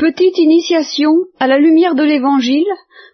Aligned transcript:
Petite 0.00 0.38
initiation 0.38 1.10
à 1.38 1.46
la 1.46 1.58
lumière 1.58 1.94
de 1.94 2.02
l'Évangile 2.02 2.64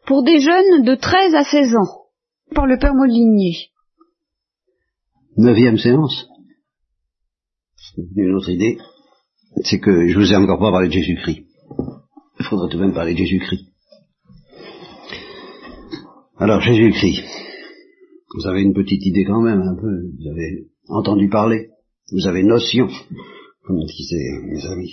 pour 0.07 0.23
des 0.23 0.39
jeunes 0.39 0.85
de 0.85 0.95
13 0.95 1.35
à 1.35 1.43
16 1.43 1.75
ans, 1.75 2.07
par 2.55 2.65
le 2.65 2.79
Père 2.79 2.95
Molinier. 2.95 3.57
Neuvième 5.37 5.79
séance. 5.79 6.29
Une 8.15 8.37
autre 8.37 8.51
idée, 8.51 8.79
c'est 9.65 9.81
que 9.81 10.07
je 10.07 10.17
vous 10.17 10.33
ai 10.33 10.37
encore 10.37 10.61
pas 10.61 10.71
parlé 10.71 10.87
de 10.87 10.93
Jésus-Christ. 10.93 11.45
Il 12.39 12.47
faudrait 12.47 12.71
tout 12.71 12.79
de 12.79 12.85
même 12.85 12.95
parler 12.95 13.15
de 13.15 13.19
Jésus-Christ. 13.19 13.67
Alors, 16.39 16.61
Jésus-Christ. 16.61 17.25
Vous 18.37 18.47
avez 18.47 18.63
une 18.63 18.75
petite 18.75 19.05
idée 19.05 19.25
quand 19.25 19.41
même, 19.41 19.61
un 19.61 19.75
peu. 19.75 19.91
Vous 20.21 20.31
avez 20.31 20.69
entendu 20.89 21.29
parler. 21.29 21.71
Vous 22.13 22.29
avez 22.29 22.45
notion, 22.45 22.87
comme 23.65 23.85
disaient 23.87 24.41
mes 24.45 24.65
amis? 24.67 24.93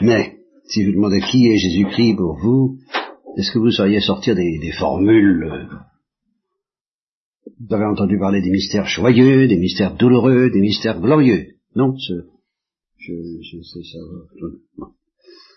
Mais, 0.00 0.39
si 0.70 0.84
vous 0.84 0.92
demandais 0.92 1.20
qui 1.20 1.48
est 1.48 1.56
Jésus-Christ 1.56 2.16
pour 2.16 2.36
vous, 2.36 2.78
est-ce 3.36 3.50
que 3.50 3.58
vous 3.58 3.70
sauriez 3.70 4.00
sortir 4.00 4.36
des, 4.36 4.72
formules? 4.78 5.44
Euh, 5.44 5.66
Vous 7.60 7.74
avez 7.74 7.86
entendu 7.86 8.18
parler 8.18 8.40
des 8.40 8.50
mystères 8.50 8.86
joyeux, 8.86 9.48
des 9.48 9.58
mystères 9.58 9.96
douloureux, 9.96 10.50
des 10.50 10.60
mystères 10.60 11.00
glorieux. 11.00 11.54
Non 11.74 11.96
ce, 11.96 12.12
je, 12.98 13.12
je 13.42 13.62
sais 13.62 13.82
ça. 13.82 14.86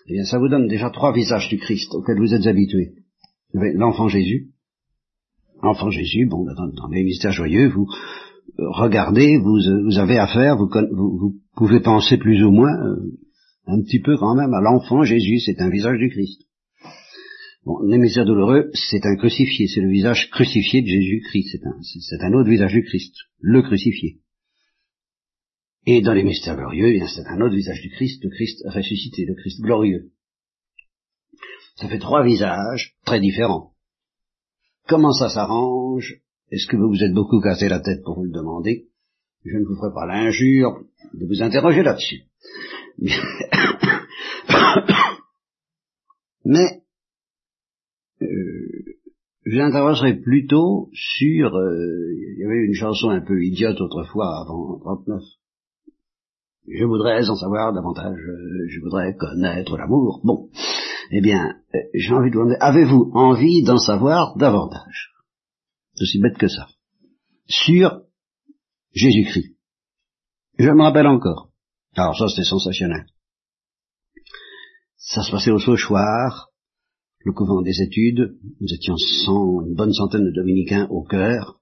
Eh 0.06 0.12
bien, 0.12 0.24
ça 0.24 0.38
vous 0.38 0.48
donne 0.48 0.66
déjà 0.66 0.90
trois 0.90 1.12
visages 1.12 1.48
du 1.48 1.58
Christ 1.58 1.94
auxquels 1.94 2.18
vous 2.18 2.34
êtes 2.34 2.46
habitués. 2.46 2.92
L'enfant 3.52 4.08
Jésus. 4.08 4.50
L'enfant 5.62 5.90
Jésus, 5.90 6.26
bon, 6.26 6.44
dans, 6.44 6.88
les 6.88 7.04
mystères 7.04 7.32
joyeux, 7.32 7.68
vous 7.68 7.86
euh, 8.58 8.70
regardez, 8.70 9.38
vous, 9.38 9.56
euh, 9.56 9.82
vous 9.84 9.98
avez 9.98 10.18
affaire, 10.18 10.56
vous, 10.56 10.68
vous, 10.92 11.34
pouvez 11.56 11.80
penser 11.80 12.18
plus 12.18 12.44
ou 12.44 12.50
moins 12.50 12.74
un 13.66 13.80
petit 13.82 14.00
peu 14.00 14.16
quand 14.18 14.34
même 14.34 14.52
à 14.52 14.60
l'enfant 14.60 15.02
Jésus, 15.04 15.40
c'est 15.40 15.60
un 15.60 15.70
visage 15.70 15.98
du 15.98 16.10
Christ. 16.10 16.42
Bon, 17.64 17.80
les 17.86 17.96
mystères 17.96 18.26
douloureux, 18.26 18.70
c'est 18.74 19.06
un 19.06 19.16
crucifié, 19.16 19.66
c'est 19.68 19.80
le 19.80 19.90
visage 19.90 20.28
crucifié 20.30 20.82
de 20.82 20.86
Jésus-Christ, 20.86 21.58
c'est 22.00 22.22
un, 22.22 22.32
autre 22.34 22.50
visage 22.50 22.72
du 22.72 22.84
Christ, 22.84 23.14
le 23.40 23.62
crucifié. 23.62 24.18
Et 25.86 26.02
dans 26.02 26.12
les 26.12 26.24
mystères 26.24 26.56
glorieux, 26.56 26.94
eh 26.94 27.06
c'est 27.06 27.26
un 27.26 27.40
autre 27.40 27.54
visage 27.54 27.80
du 27.80 27.90
Christ, 27.90 28.22
le 28.22 28.30
Christ 28.30 28.62
ressuscité, 28.66 29.24
le 29.24 29.34
Christ 29.34 29.62
glorieux. 29.62 30.10
Ça 31.76 31.88
fait 31.88 31.98
trois 31.98 32.22
visages 32.22 32.94
très 33.04 33.20
différents. 33.20 33.72
Comment 34.86 35.12
ça 35.12 35.30
s'arrange? 35.30 36.20
Est-ce 36.50 36.66
que 36.66 36.76
vous 36.76 36.88
vous 36.88 37.02
êtes 37.02 37.14
beaucoup 37.14 37.40
cassé 37.40 37.68
la 37.68 37.80
tête 37.80 38.02
pour 38.04 38.16
vous 38.16 38.24
le 38.24 38.30
demander? 38.30 38.88
Je 39.44 39.56
ne 39.56 39.64
vous 39.64 39.76
ferai 39.76 39.92
pas 39.94 40.06
l'injure 40.06 40.84
de 41.14 41.26
vous 41.26 41.42
interroger 41.42 41.82
là-dessus. 41.82 42.24
Mais 46.44 46.82
euh, 48.22 48.26
j'interrogerai 49.46 50.20
plutôt 50.20 50.90
sur... 50.92 51.56
Euh, 51.56 52.12
il 52.12 52.38
y 52.38 52.44
avait 52.44 52.66
une 52.66 52.74
chanson 52.74 53.10
un 53.10 53.20
peu 53.20 53.42
idiote 53.42 53.80
autrefois, 53.80 54.42
avant 54.42 54.78
39. 54.80 55.22
Je 56.66 56.84
voudrais 56.84 57.28
en 57.28 57.34
savoir 57.34 57.74
davantage, 57.74 58.18
euh, 58.18 58.66
je 58.68 58.80
voudrais 58.80 59.14
connaître 59.16 59.76
l'amour. 59.76 60.20
Bon, 60.24 60.48
eh 61.10 61.20
bien, 61.20 61.56
euh, 61.74 61.78
j'ai 61.92 62.14
envie 62.14 62.30
de 62.30 62.36
vous 62.36 62.44
demander, 62.44 62.56
avez-vous 62.60 63.10
envie 63.14 63.62
d'en 63.62 63.76
savoir 63.76 64.34
davantage? 64.36 65.12
C'est 65.94 66.04
aussi 66.04 66.20
bête 66.20 66.38
que 66.38 66.48
ça. 66.48 66.68
Sur 67.46 68.00
Jésus-Christ. 68.92 69.54
Je 70.58 70.70
me 70.70 70.82
rappelle 70.82 71.06
encore. 71.06 71.50
Alors 71.96 72.16
ça, 72.16 72.28
c'était 72.28 72.48
sensationnel. 72.48 73.06
Ça 74.96 75.22
se 75.22 75.30
passait 75.30 75.50
au 75.50 75.58
Sauchoir, 75.58 76.50
le 77.20 77.32
couvent 77.32 77.62
des 77.62 77.82
études. 77.82 78.36
Nous 78.60 78.72
étions 78.72 78.96
cent, 78.96 79.60
une 79.62 79.74
bonne 79.74 79.92
centaine 79.92 80.24
de 80.24 80.32
dominicains 80.32 80.88
au 80.90 81.04
cœur. 81.04 81.60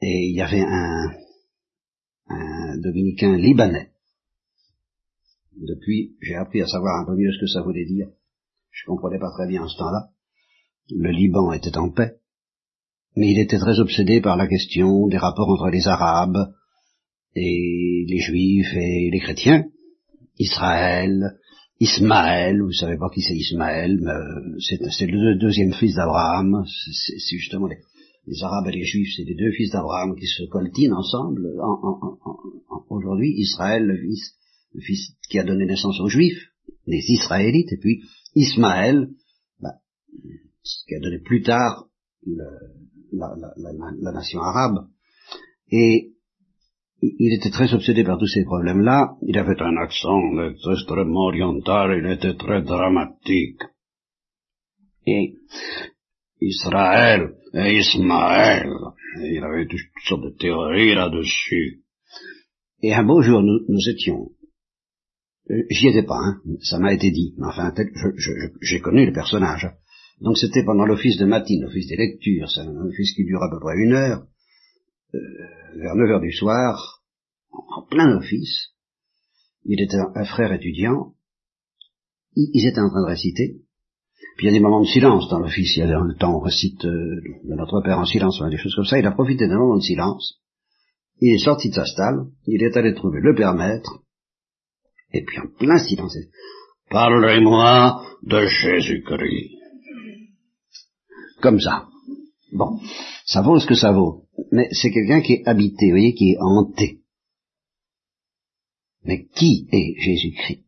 Et 0.00 0.28
il 0.28 0.34
y 0.34 0.40
avait 0.40 0.62
un, 0.62 1.10
un 2.28 2.78
dominicain 2.78 3.36
libanais. 3.36 3.92
Depuis, 5.56 6.16
j'ai 6.22 6.36
appris 6.36 6.62
à 6.62 6.66
savoir 6.66 7.02
un 7.02 7.04
peu 7.04 7.16
mieux 7.16 7.32
ce 7.32 7.40
que 7.40 7.46
ça 7.46 7.60
voulait 7.60 7.84
dire. 7.84 8.08
Je 8.70 8.86
comprenais 8.86 9.18
pas 9.18 9.30
très 9.32 9.46
bien 9.46 9.66
ce 9.68 9.76
temps-là. 9.76 10.10
Le 10.96 11.10
Liban 11.10 11.52
était 11.52 11.76
en 11.76 11.90
paix, 11.90 12.20
mais 13.16 13.30
il 13.30 13.38
était 13.38 13.58
très 13.58 13.78
obsédé 13.78 14.20
par 14.20 14.36
la 14.36 14.46
question 14.46 15.08
des 15.08 15.18
rapports 15.18 15.50
entre 15.50 15.68
les 15.68 15.86
Arabes 15.86 16.54
et 17.34 18.04
les 18.08 18.18
Juifs 18.18 18.74
et 18.74 19.10
les 19.10 19.20
chrétiens. 19.20 19.64
Israël, 20.38 21.36
Ismaël, 21.80 22.60
vous 22.60 22.72
savez 22.72 22.96
pas 22.98 23.08
qui 23.08 23.22
c'est 23.22 23.36
Ismaël, 23.36 23.98
mais 24.00 24.10
euh, 24.10 24.58
c'est 24.90 25.06
le 25.06 25.38
deuxième 25.38 25.72
fils 25.72 25.94
d'Abraham, 25.94 26.64
c'est 26.66 27.36
justement 27.36 27.66
les, 27.66 28.42
Arabes 28.42 28.68
et 28.68 28.76
les 28.76 28.84
Juifs, 28.84 29.14
c'est 29.16 29.24
les 29.24 29.34
deux 29.34 29.50
fils 29.52 29.70
d'Abraham 29.70 30.14
qui 30.14 30.26
se 30.26 30.44
coltinent 30.44 30.94
ensemble. 30.94 31.48
Aujourd'hui, 32.90 33.32
Israël, 33.38 33.84
le 33.84 33.96
fils, 33.96 34.34
le 34.74 34.80
fils 34.82 35.12
qui 35.30 35.38
a 35.38 35.44
donné 35.44 35.64
naissance 35.64 35.98
aux 36.00 36.08
Juifs, 36.08 36.50
les 36.86 37.02
Israélites, 37.08 37.72
et 37.72 37.78
puis 37.78 38.02
Ismaël, 38.34 39.08
bah, 39.60 39.74
qui 40.86 40.94
a 40.94 41.00
donné 41.00 41.18
plus 41.18 41.42
tard 41.42 41.88
la, 43.12 44.12
nation 44.12 44.40
arabe. 44.40 44.86
Et 45.70 46.12
il 47.02 47.34
était 47.34 47.50
très 47.50 47.72
obsédé 47.72 48.04
par 48.04 48.18
tous 48.18 48.26
ces 48.26 48.44
problèmes-là. 48.44 49.16
Il 49.22 49.38
avait 49.38 49.60
un 49.60 49.76
accent 49.76 50.20
extrêmement 50.70 51.26
oriental, 51.26 51.98
il 51.98 52.10
était 52.10 52.36
très 52.36 52.62
dramatique. 52.62 53.62
Et 55.06 55.34
Israël 56.40 57.34
et 57.54 57.78
Ismaël. 57.78 58.68
il 59.22 59.42
avait 59.42 59.66
toutes 59.66 59.80
sortes 60.06 60.24
de 60.24 60.36
théories 60.38 60.94
là-dessus. 60.94 61.82
Et 62.82 62.94
un 62.94 63.04
beau 63.04 63.22
jour, 63.22 63.42
nous, 63.42 63.60
nous 63.68 63.88
étions... 63.88 64.30
Euh, 65.50 65.64
j'y 65.70 65.88
étais 65.88 66.04
pas, 66.04 66.18
hein, 66.18 66.40
ça 66.60 66.78
m'a 66.78 66.94
été 66.94 67.10
dit, 67.10 67.34
enfin, 67.42 67.72
j'ai 68.60 68.80
connu 68.80 69.06
le 69.06 69.12
personnage. 69.12 69.68
Donc 70.20 70.38
c'était 70.38 70.64
pendant 70.64 70.84
l'office 70.84 71.16
de 71.16 71.24
matin, 71.24 71.54
l'office 71.60 71.88
des 71.88 71.96
lectures, 71.96 72.48
c'est 72.48 72.60
un 72.60 72.86
office 72.86 73.14
qui 73.14 73.24
dure 73.24 73.42
à 73.42 73.50
peu 73.50 73.58
près 73.58 73.74
une 73.76 73.92
heure, 73.92 74.26
euh, 75.14 75.18
vers 75.76 75.94
neuf 75.94 76.10
heures 76.10 76.20
du 76.20 76.32
soir, 76.32 77.02
en 77.50 77.86
plein 77.86 78.16
office. 78.16 78.70
Il 79.64 79.80
était 79.82 79.98
un 80.14 80.24
frère 80.24 80.52
étudiant, 80.52 81.14
ils 82.34 82.66
étaient 82.66 82.80
en 82.80 82.88
train 82.88 83.02
de 83.02 83.10
réciter, 83.10 83.56
puis 84.36 84.46
il 84.46 84.50
y 84.52 84.54
a 84.54 84.58
des 84.58 84.60
moments 84.60 84.80
de 84.80 84.86
silence 84.86 85.28
dans 85.28 85.38
l'office, 85.38 85.76
il 85.76 85.80
y 85.80 85.82
a 85.82 85.86
le 85.86 86.16
temps 86.16 86.36
on 86.36 86.40
récite 86.40 86.84
euh, 86.84 87.20
notre 87.44 87.82
Père 87.82 87.98
en 87.98 88.06
silence, 88.06 88.42
des 88.50 88.56
choses 88.56 88.74
comme 88.74 88.86
ça, 88.86 88.98
il 88.98 89.06
a 89.06 89.12
profité 89.12 89.46
d'un 89.48 89.58
moment 89.58 89.76
de 89.76 89.82
silence, 89.82 90.40
il 91.20 91.34
est 91.34 91.44
sorti 91.44 91.68
de 91.68 91.74
sa 91.74 91.84
stalle, 91.84 92.26
il 92.46 92.62
est 92.62 92.76
allé 92.76 92.94
trouver 92.94 93.20
le 93.20 93.34
Père 93.34 93.54
Maître, 93.54 94.00
et 95.12 95.24
puis 95.24 95.38
en 95.40 95.48
plein 95.58 95.78
silence, 95.78 96.16
Parlez-moi 96.90 98.02
de 98.24 98.46
Jésus-Christ. 98.46 99.54
Comme 101.40 101.60
ça. 101.60 101.86
Bon, 102.52 102.80
ça 103.26 103.42
vaut 103.42 103.58
ce 103.58 103.66
que 103.66 103.74
ça 103.74 103.92
vaut, 103.92 104.24
mais 104.50 104.68
c'est 104.72 104.90
quelqu'un 104.90 105.20
qui 105.20 105.34
est 105.34 105.48
habité, 105.48 105.90
voyez, 105.90 106.14
qui 106.14 106.32
est 106.32 106.38
hanté. 106.40 107.00
Mais 109.04 109.26
qui 109.26 109.68
est 109.72 110.00
Jésus-Christ? 110.00 110.64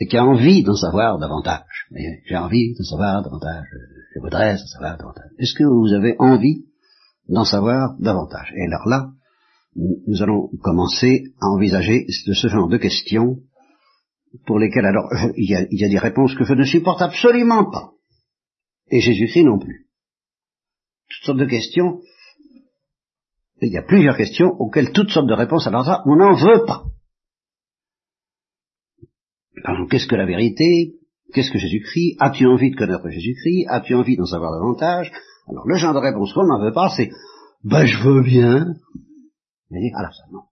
Et 0.00 0.06
qui 0.06 0.16
a 0.16 0.24
envie 0.24 0.62
d'en 0.62 0.74
savoir 0.74 1.18
davantage. 1.18 1.88
J'ai 2.26 2.36
envie 2.36 2.74
d'en 2.74 2.84
savoir 2.84 3.22
davantage, 3.22 3.66
je 4.14 4.20
voudrais 4.20 4.54
en 4.54 4.66
savoir 4.66 4.96
davantage. 4.96 5.30
Est-ce 5.38 5.54
que 5.54 5.64
vous 5.64 5.92
avez 5.92 6.16
envie 6.18 6.64
d'en 7.28 7.44
savoir 7.44 7.94
davantage? 8.00 8.52
Et 8.56 8.66
alors 8.66 8.88
là, 8.88 9.10
nous 9.76 10.22
allons 10.22 10.50
commencer 10.62 11.32
à 11.40 11.46
envisager 11.46 12.06
ce 12.08 12.48
genre 12.48 12.68
de 12.68 12.78
questions 12.78 13.38
pour 14.46 14.58
lesquelles 14.58 14.86
alors 14.86 15.08
il 15.36 15.50
y 15.70 15.84
a 15.84 15.88
des 15.88 15.98
réponses 15.98 16.34
que 16.34 16.44
je 16.44 16.54
ne 16.54 16.64
supporte 16.64 17.02
absolument 17.02 17.70
pas. 17.70 17.92
Et 18.88 19.00
Jésus-Christ 19.00 19.44
non 19.44 19.58
plus. 19.58 19.86
Toutes 21.08 21.26
sortes 21.26 21.38
de 21.38 21.46
questions. 21.46 22.00
Il 23.60 23.72
y 23.72 23.78
a 23.78 23.82
plusieurs 23.82 24.16
questions 24.16 24.50
auxquelles 24.58 24.92
toutes 24.92 25.10
sortes 25.10 25.28
de 25.28 25.34
réponses, 25.34 25.66
alors 25.66 25.84
ça, 25.84 26.02
on 26.06 26.16
n'en 26.16 26.34
veut 26.34 26.64
pas. 26.66 26.84
Alors, 29.64 29.88
qu'est-ce 29.88 30.08
que 30.08 30.16
la 30.16 30.26
vérité? 30.26 30.94
Qu'est-ce 31.32 31.50
que 31.50 31.58
Jésus-Christ? 31.58 32.16
As-tu 32.18 32.46
envie 32.46 32.70
de 32.70 32.76
connaître 32.76 33.08
Jésus-Christ? 33.08 33.66
As-tu 33.68 33.94
envie 33.94 34.16
d'en 34.16 34.26
savoir 34.26 34.52
davantage? 34.52 35.12
Alors, 35.48 35.66
le 35.66 35.76
genre 35.76 35.94
de 35.94 35.98
réponse 35.98 36.32
qu'on 36.32 36.44
n'en 36.44 36.60
veut 36.60 36.72
pas, 36.72 36.88
c'est 36.88 37.10
Ben, 37.62 37.86
je 37.86 38.02
veux 38.02 38.22
bien. 38.22 38.64
Vous 38.94 39.70
voyez? 39.70 39.92
Alors, 39.96 40.12
ça, 40.12 40.24
non. 40.32 40.42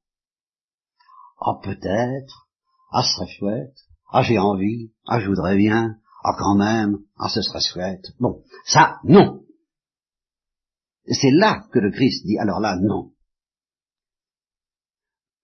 Ah, 1.41 1.59
peut-être. 1.63 2.49
Ah, 2.93 3.03
ce 3.03 3.13
serait 3.15 3.33
chouette. 3.33 3.77
Ah, 4.13 4.23
j'ai 4.23 4.39
envie. 4.39 4.93
Ah, 5.07 5.21
je 5.21 5.27
voudrais 5.27 5.57
bien. 5.57 5.97
Ah, 6.23 6.37
quand 6.39 6.57
même. 6.57 6.99
Ah, 7.17 7.29
ce 7.29 7.43
serait 7.43 7.61
chouette. 7.61 8.07
Bon, 8.19 8.43
ça, 8.67 8.99
non. 9.05 9.45
C'est 11.07 11.31
là 11.31 11.65
que 11.73 11.79
le 11.79 11.91
Christ 11.91 12.27
dit, 12.27 12.39
alors 12.39 12.61
là, 12.61 12.77
non. 12.81 13.13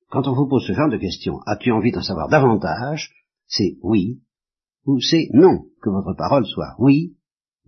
Quand 0.09 0.29
on 0.29 0.35
vous 0.35 0.49
pose 0.49 0.65
ce 0.67 0.73
genre 0.73 0.91
de 0.91 0.99
questions, 0.99 1.41
as-tu 1.47 1.73
envie 1.73 1.93
d'en 1.93 2.03
savoir 2.03 2.29
davantage? 2.29 3.11
C'est 3.49 3.77
oui, 3.83 4.23
ou 4.85 5.01
c'est 5.01 5.29
non, 5.33 5.67
que 5.83 5.91
votre 5.91 6.15
parole 6.15 6.47
soit 6.47 6.75
oui, 6.79 7.17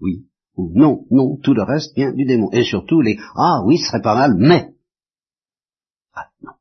oui, 0.00 0.28
ou 0.54 0.72
non, 0.74 1.04
non, 1.10 1.36
tout 1.42 1.54
le 1.54 1.62
reste 1.62 1.94
vient 1.96 2.12
du 2.12 2.24
démon. 2.24 2.50
Et 2.52 2.64
surtout 2.64 3.00
les 3.00 3.18
ah 3.34 3.62
oui, 3.64 3.78
ce 3.78 3.86
serait 3.86 4.02
pas 4.02 4.14
mal, 4.14 4.34
mais. 4.36 4.74
Ah 6.14 6.28
non. 6.42 6.52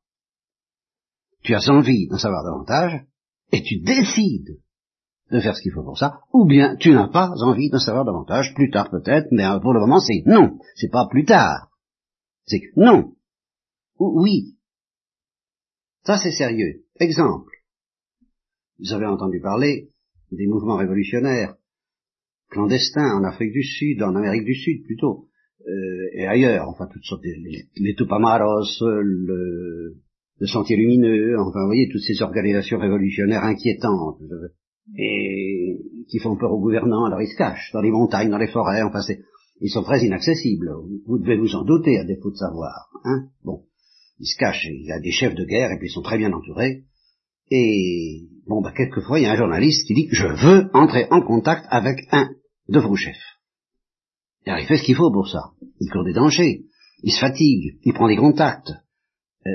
Tu 1.43 1.53
as 1.53 1.69
envie 1.69 2.07
d'en 2.07 2.17
savoir 2.17 2.43
davantage, 2.43 3.05
et 3.51 3.61
tu 3.61 3.79
décides 3.79 4.59
de 5.31 5.39
faire 5.39 5.55
ce 5.55 5.61
qu'il 5.61 5.71
faut 5.71 5.83
pour 5.83 5.97
ça, 5.97 6.19
ou 6.33 6.45
bien 6.45 6.75
tu 6.77 6.91
n'as 6.91 7.09
pas 7.09 7.29
envie 7.41 7.69
d'en 7.69 7.79
savoir 7.79 8.05
davantage, 8.05 8.53
plus 8.55 8.69
tard 8.69 8.89
peut-être, 8.89 9.27
mais 9.31 9.43
pour 9.61 9.73
le 9.73 9.81
moment 9.81 9.99
c'est 9.99 10.23
non, 10.25 10.57
c'est 10.75 10.91
pas 10.91 11.07
plus 11.09 11.25
tard. 11.25 11.69
C'est 12.45 12.61
non. 12.75 13.13
Ou 13.99 14.21
oui. 14.23 14.55
Ça 16.05 16.17
c'est 16.17 16.31
sérieux. 16.31 16.83
Exemple. 16.99 17.51
Vous 18.79 18.93
avez 18.93 19.05
entendu 19.05 19.41
parler 19.41 19.89
des 20.31 20.47
mouvements 20.47 20.77
révolutionnaires 20.77 21.55
clandestins 22.49 23.17
en 23.17 23.23
Afrique 23.23 23.51
du 23.51 23.63
Sud, 23.63 24.01
en 24.03 24.15
Amérique 24.15 24.45
du 24.45 24.55
Sud 24.55 24.83
plutôt, 24.85 25.27
euh, 25.67 26.09
et 26.13 26.25
ailleurs, 26.25 26.69
enfin 26.69 26.87
toutes 26.91 27.03
sortes, 27.03 27.23
les, 27.23 27.67
les 27.75 27.95
Tupamaros, 27.95 28.79
le, 28.81 29.95
le 30.39 30.47
Sentier 30.47 30.77
Lumineux, 30.77 31.37
enfin 31.39 31.61
vous 31.61 31.67
voyez 31.67 31.89
toutes 31.91 32.03
ces 32.03 32.21
organisations 32.21 32.79
révolutionnaires 32.79 33.43
inquiétantes 33.43 34.21
et 34.95 35.79
qui 36.09 36.19
font 36.19 36.37
peur 36.37 36.51
aux 36.51 36.61
gouvernants, 36.61 37.05
alors 37.05 37.21
ils 37.21 37.27
se 37.27 37.37
cachent 37.37 37.71
dans 37.73 37.81
les 37.81 37.91
montagnes, 37.91 38.29
dans 38.29 38.37
les 38.37 38.47
forêts, 38.47 38.83
enfin 38.83 39.01
c'est, 39.01 39.19
ils 39.59 39.69
sont 39.69 39.83
très 39.83 40.05
inaccessibles. 40.05 40.69
Vous 41.05 41.19
devez 41.19 41.37
vous 41.37 41.55
en 41.55 41.63
douter 41.63 41.97
à 41.97 42.03
défaut 42.03 42.31
de 42.31 42.37
savoir. 42.37 42.89
Hein 43.03 43.27
bon, 43.43 43.63
ils 44.19 44.27
se 44.27 44.37
cachent, 44.37 44.65
il 44.65 44.85
y 44.85 44.91
a 44.91 44.99
des 44.99 45.11
chefs 45.11 45.35
de 45.35 45.45
guerre 45.45 45.71
et 45.71 45.77
puis 45.77 45.87
ils 45.87 45.93
sont 45.93 46.01
très 46.01 46.17
bien 46.17 46.31
entourés. 46.31 46.83
Et 47.49 48.27
bon, 48.47 48.61
bah 48.61 48.73
quelquefois 48.75 49.19
il 49.19 49.23
y 49.23 49.25
a 49.25 49.31
un 49.31 49.37
journaliste 49.37 49.85
qui 49.87 49.93
dit 49.93 50.07
je 50.11 50.27
veux 50.27 50.69
entrer 50.73 51.07
en 51.11 51.21
contact 51.21 51.65
avec 51.69 51.99
un 52.11 52.29
de 52.69 52.79
vos 52.79 52.95
chefs. 52.95 53.15
Alors 54.45 54.59
il 54.59 54.67
fait 54.67 54.77
ce 54.77 54.83
qu'il 54.83 54.95
faut 54.95 55.11
pour 55.11 55.27
ça. 55.27 55.51
Il 55.79 55.89
court 55.91 56.05
des 56.05 56.13
dangers, 56.13 56.65
il 57.03 57.11
se 57.11 57.19
fatigue, 57.19 57.79
il 57.83 57.93
prend 57.93 58.07
des 58.07 58.15
contacts. 58.15 58.71
Euh, 59.45 59.51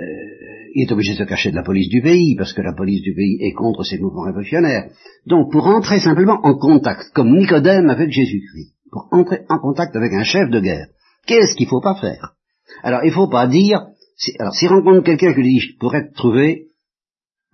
il 0.74 0.88
est 0.88 0.92
obligé 0.92 1.12
de 1.12 1.18
se 1.18 1.24
cacher 1.24 1.50
de 1.50 1.56
la 1.56 1.62
police 1.62 1.88
du 1.88 2.02
pays, 2.02 2.34
parce 2.36 2.52
que 2.52 2.62
la 2.62 2.72
police 2.72 3.02
du 3.02 3.14
pays 3.14 3.38
est 3.40 3.52
contre 3.52 3.84
ces 3.84 3.98
mouvements 3.98 4.24
révolutionnaires. 4.24 4.90
Donc, 5.26 5.52
pour 5.52 5.66
entrer 5.66 6.00
simplement 6.00 6.38
en 6.42 6.56
contact, 6.56 7.12
comme 7.14 7.36
Nicodème 7.36 7.90
avec 7.90 8.10
Jésus-Christ, 8.10 8.74
pour 8.90 9.08
entrer 9.10 9.42
en 9.48 9.58
contact 9.58 9.94
avec 9.96 10.12
un 10.12 10.24
chef 10.24 10.50
de 10.50 10.60
guerre, 10.60 10.86
qu'est-ce 11.26 11.54
qu'il 11.56 11.66
ne 11.66 11.70
faut 11.70 11.80
pas 11.80 12.00
faire? 12.00 12.34
Alors, 12.82 13.00
il 13.04 13.08
ne 13.08 13.14
faut 13.14 13.28
pas 13.28 13.46
dire, 13.46 13.86
si, 14.16 14.32
alors, 14.38 14.54
s'il 14.54 14.68
rencontre 14.68 15.04
quelqu'un 15.04 15.32
qui 15.34 15.40
lui 15.40 15.54
dit, 15.54 15.60
je 15.60 15.78
pourrais 15.78 16.08
te 16.08 16.14
trouver 16.14 16.68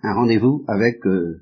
un 0.01 0.13
rendez-vous 0.13 0.63
avec 0.67 1.05
euh, 1.05 1.41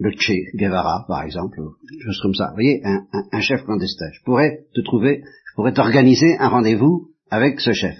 le 0.00 0.10
Che 0.10 0.56
Guevara, 0.56 1.04
par 1.08 1.22
exemple, 1.22 1.58
chose 2.04 2.20
comme 2.22 2.34
ça, 2.34 2.48
vous 2.48 2.54
voyez, 2.54 2.80
un, 2.84 3.04
un 3.32 3.40
chef 3.40 3.64
clandestin, 3.64 4.10
je 4.12 4.22
pourrais 4.24 4.64
te 4.74 4.80
trouver, 4.80 5.22
je 5.22 5.54
pourrais 5.54 5.72
t'organiser 5.72 6.36
un 6.38 6.48
rendez-vous 6.48 7.10
avec 7.30 7.60
ce 7.60 7.72
chef. 7.72 7.96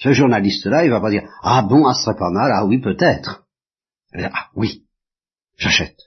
Ce 0.00 0.12
journaliste-là, 0.12 0.84
il 0.84 0.90
va 0.90 1.00
pas 1.00 1.10
dire 1.10 1.28
Ah 1.42 1.62
bon, 1.62 1.86
ah, 1.86 1.92
ce 1.92 2.04
serait 2.04 2.18
pas 2.18 2.30
mal, 2.30 2.50
ah 2.54 2.64
oui, 2.64 2.80
peut-être. 2.80 3.44
Ah 4.14 4.48
oui, 4.56 4.84
j'achète. 5.58 5.98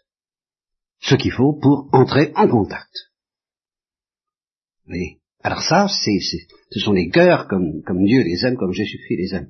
Ce 0.99 1.15
qu'il 1.15 1.31
faut 1.31 1.53
pour 1.53 1.89
entrer 1.91 2.33
en 2.35 2.47
contact. 2.47 2.91
Oui. 4.87 5.19
Alors 5.43 5.61
ça, 5.61 5.87
c'est, 5.87 6.19
ce 6.19 6.79
sont 6.79 6.93
les 6.93 7.09
cœurs 7.09 7.47
comme, 7.47 7.83
comme 7.83 8.03
Dieu 8.03 8.23
les 8.23 8.45
aime, 8.45 8.55
comme 8.55 8.73
Jésus-Christ 8.73 9.17
les 9.17 9.35
aime. 9.35 9.49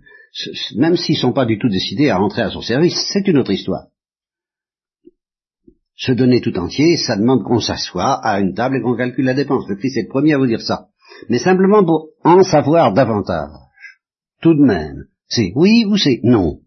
même 0.75 0.97
s'ils 0.97 1.17
sont 1.17 1.33
pas 1.33 1.45
du 1.45 1.57
tout 1.57 1.69
décidés 1.69 2.09
à 2.09 2.19
entrer 2.19 2.41
à 2.41 2.49
son 2.49 2.61
service, 2.61 2.99
c'est 3.13 3.27
une 3.27 3.37
autre 3.37 3.51
histoire. 3.51 3.85
Se 5.95 6.11
donner 6.11 6.41
tout 6.41 6.57
entier, 6.57 6.97
ça 6.97 7.15
demande 7.15 7.43
qu'on 7.43 7.59
s'assoie 7.59 8.15
à 8.25 8.39
une 8.41 8.55
table 8.55 8.77
et 8.77 8.81
qu'on 8.81 8.97
calcule 8.97 9.25
la 9.25 9.35
dépense. 9.35 9.69
Le 9.69 9.75
Christ 9.75 9.97
est 9.97 10.03
le 10.03 10.09
premier 10.09 10.33
à 10.33 10.37
vous 10.37 10.47
dire 10.47 10.61
ça. 10.61 10.87
Mais 11.29 11.37
simplement 11.39 11.85
pour 11.85 12.09
en 12.23 12.43
savoir 12.43 12.93
davantage 12.93 13.62
tout 14.43 14.53
de 14.53 14.63
même. 14.63 15.05
C'est 15.27 15.51
oui 15.55 15.85
ou 15.85 15.97
c'est 15.97 16.19
non. 16.23 16.59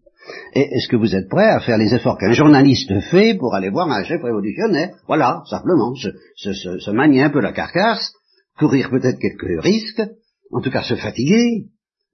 Et 0.53 0.75
est-ce 0.75 0.89
que 0.89 0.97
vous 0.97 1.15
êtes 1.15 1.29
prêt 1.29 1.47
à 1.47 1.61
faire 1.61 1.77
les 1.77 1.93
efforts 1.93 2.17
qu'un 2.17 2.33
journaliste 2.33 2.99
fait 3.11 3.35
pour 3.35 3.55
aller 3.55 3.69
voir 3.69 3.89
un 3.89 4.03
chef 4.03 4.21
révolutionnaire? 4.21 4.95
Voilà, 5.07 5.43
simplement, 5.49 5.93
se, 5.95 6.91
manier 6.91 7.23
un 7.23 7.29
peu 7.29 7.39
la 7.39 7.53
carcasse, 7.53 8.11
courir 8.59 8.89
peut-être 8.89 9.19
quelques 9.19 9.63
risques, 9.63 10.03
en 10.51 10.61
tout 10.61 10.71
cas 10.71 10.83
se 10.83 10.95
fatiguer. 10.95 11.67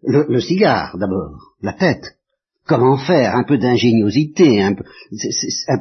Le, 0.05 0.39
cigare 0.41 0.97
d'abord, 0.99 1.55
la 1.61 1.73
tête. 1.73 2.03
Comment 2.67 2.97
faire? 2.97 3.35
Un 3.35 3.43
peu 3.43 3.57
d'ingéniosité, 3.57 4.61
un 4.61 4.73
peu, 4.73 4.83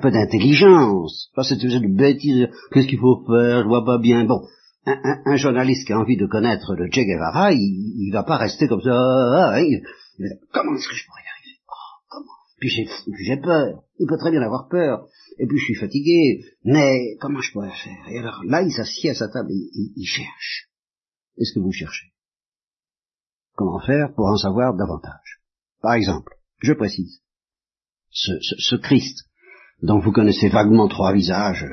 peu 0.01 0.11
d'intelligence. 0.11 1.31
Pas 1.35 1.43
cette 1.43 1.65
bêtise. 1.95 2.49
Qu'est-ce 2.73 2.87
qu'il 2.87 2.99
faut 2.99 3.25
faire? 3.27 3.63
Je 3.63 3.69
vois 3.69 3.85
pas 3.85 3.99
bien. 3.99 4.25
Bon, 4.25 4.43
un, 4.87 5.37
journaliste 5.37 5.87
qui 5.87 5.93
a 5.93 5.99
envie 5.99 6.17
de 6.17 6.27
connaître 6.27 6.75
le 6.75 6.91
Che 6.91 7.05
Guevara, 7.05 7.53
il, 7.53 7.61
il 7.61 8.11
va 8.13 8.25
pas 8.25 8.37
rester 8.37 8.69
comme 8.69 8.83
ça. 8.83 8.91
Ah, 8.93 9.55
ah, 9.55 9.61
comment 10.53 10.75
est-ce 10.77 10.89
que 10.89 10.95
je 10.95 11.07
pourrais 11.07 11.23
y 11.23 11.29
arriver? 11.29 11.61
Oh, 11.69 12.01
Comment? 12.09 12.33
Puis 12.59 12.71
j'ai 13.25 13.37
peur. 13.39 13.83
Il 13.99 14.07
peut 14.07 14.19
très 14.19 14.31
bien 14.31 14.43
avoir 14.43 14.69
peur. 14.69 15.07
Et 15.39 15.47
puis 15.47 15.59
je 15.59 15.65
suis 15.65 15.75
fatigué. 15.75 16.45
Mais 16.65 17.17
comment 17.21 17.41
je 17.41 17.53
pourrais 17.53 17.71
faire? 17.71 18.09
Et 18.09 18.19
alors 18.19 18.43
là, 18.45 18.63
il 18.63 18.73
s'assied 18.73 19.11
à 19.11 19.15
sa 19.15 19.29
table 19.29 19.51
et 19.51 19.93
il, 19.97 20.07
cherche. 20.07 20.69
Est-ce 21.39 21.55
que 21.55 21.61
vous 21.61 21.73
cherchez? 21.73 22.13
Comment 23.55 23.81
faire 23.81 24.13
pour 24.15 24.27
en 24.27 24.37
savoir 24.37 24.75
davantage? 24.75 25.41
Par 25.81 25.95
exemple, 25.95 26.35
je 26.61 26.73
précise, 26.73 27.21
ce 28.11 28.77
Christ 28.77 29.27
dont 29.83 29.99
vous 29.99 30.13
connaissez 30.13 30.49
vaguement 30.49 30.89
trois 30.89 31.13
visages, 31.13 31.67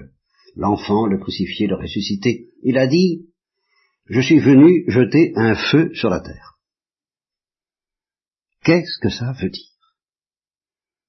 l'enfant, 0.59 1.06
le 1.06 1.17
crucifié, 1.17 1.67
le 1.67 1.75
ressuscité. 1.75 2.50
Il 2.63 2.77
a 2.77 2.85
dit, 2.85 3.27
je 4.07 4.19
suis 4.19 4.39
venu 4.39 4.83
jeter 4.88 5.31
un 5.35 5.56
feu 5.56 5.91
sur 5.95 6.09
la 6.09 6.19
terre. 6.19 6.57
Qu'est-ce 8.63 9.00
que 9.01 9.09
ça 9.09 9.31
veut 9.41 9.50
dire? 9.50 9.63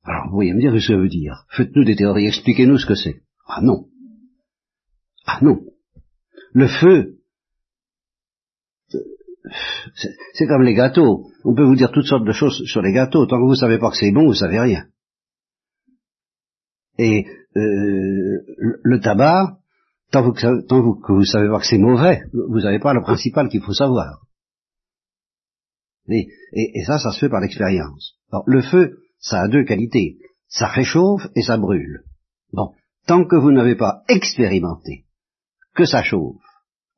Alors, 0.05 0.29
vous 0.29 0.35
voyez 0.35 0.55
me 0.55 0.61
dire 0.61 0.70
ce 0.70 0.76
que 0.76 0.93
ça 0.93 0.97
veut 0.97 1.08
dire. 1.08 1.44
Faites-nous 1.50 1.85
des 1.85 1.97
théories, 1.97 2.29
expliquez-nous 2.29 2.79
ce 2.79 2.87
que 2.87 2.94
c'est. 2.94 3.23
Ah 3.47 3.61
non. 3.61 3.88
Ah 5.26 5.41
non. 5.43 5.61
Le 6.52 6.69
feu, 6.69 7.19
c'est 10.35 10.47
comme 10.47 10.62
les 10.62 10.75
gâteaux. 10.75 11.29
On 11.44 11.55
peut 11.55 11.64
vous 11.64 11.75
dire 11.75 11.91
toutes 11.91 12.06
sortes 12.06 12.25
de 12.25 12.32
choses 12.32 12.64
sur 12.67 12.82
les 12.82 12.93
gâteaux. 12.93 13.26
Tant 13.26 13.37
que 13.37 13.44
vous 13.44 13.50
ne 13.50 13.56
savez 13.56 13.79
pas 13.79 13.91
que 13.91 13.97
c'est 13.97 14.12
bon, 14.12 14.26
vous 14.26 14.35
savez 14.35 14.61
rien. 14.61 14.87
Et 16.99 17.26
le 17.55 19.00
tabac, 19.00 19.58
tant, 20.11 20.30
que 20.33 21.12
vous 21.12 21.25
savez 21.25 21.49
pas 21.49 21.61
que 21.61 21.66
c'est 21.66 21.78
mauvais, 21.78 22.23
vous 22.33 22.61
n'avez 22.61 22.78
pas 22.78 22.95
le 22.95 23.02
principal 23.02 23.49
qu'il 23.49 23.62
faut 23.62 23.75
savoir. 23.75 24.26
Et, 26.09 26.28
et, 26.52 26.85
ça, 26.85 26.99
ça 26.99 27.12
se 27.12 27.21
fait 27.21 27.28
par 27.28 27.40
l'expérience. 27.40 28.16
le 28.47 28.62
feu, 28.62 28.99
ça 29.19 29.42
a 29.42 29.49
deux 29.49 29.64
qualités. 29.64 30.19
Ça 30.49 30.66
réchauffe 30.66 31.28
et 31.37 31.42
ça 31.42 31.57
brûle. 31.57 32.02
Bon, 32.52 32.73
tant 33.07 33.25
que 33.25 33.37
vous 33.37 33.52
n'avez 33.52 33.76
pas 33.76 34.02
expérimenté 34.09 35.04
que 35.75 35.85
ça 35.85 36.02
chauffe, 36.02 36.42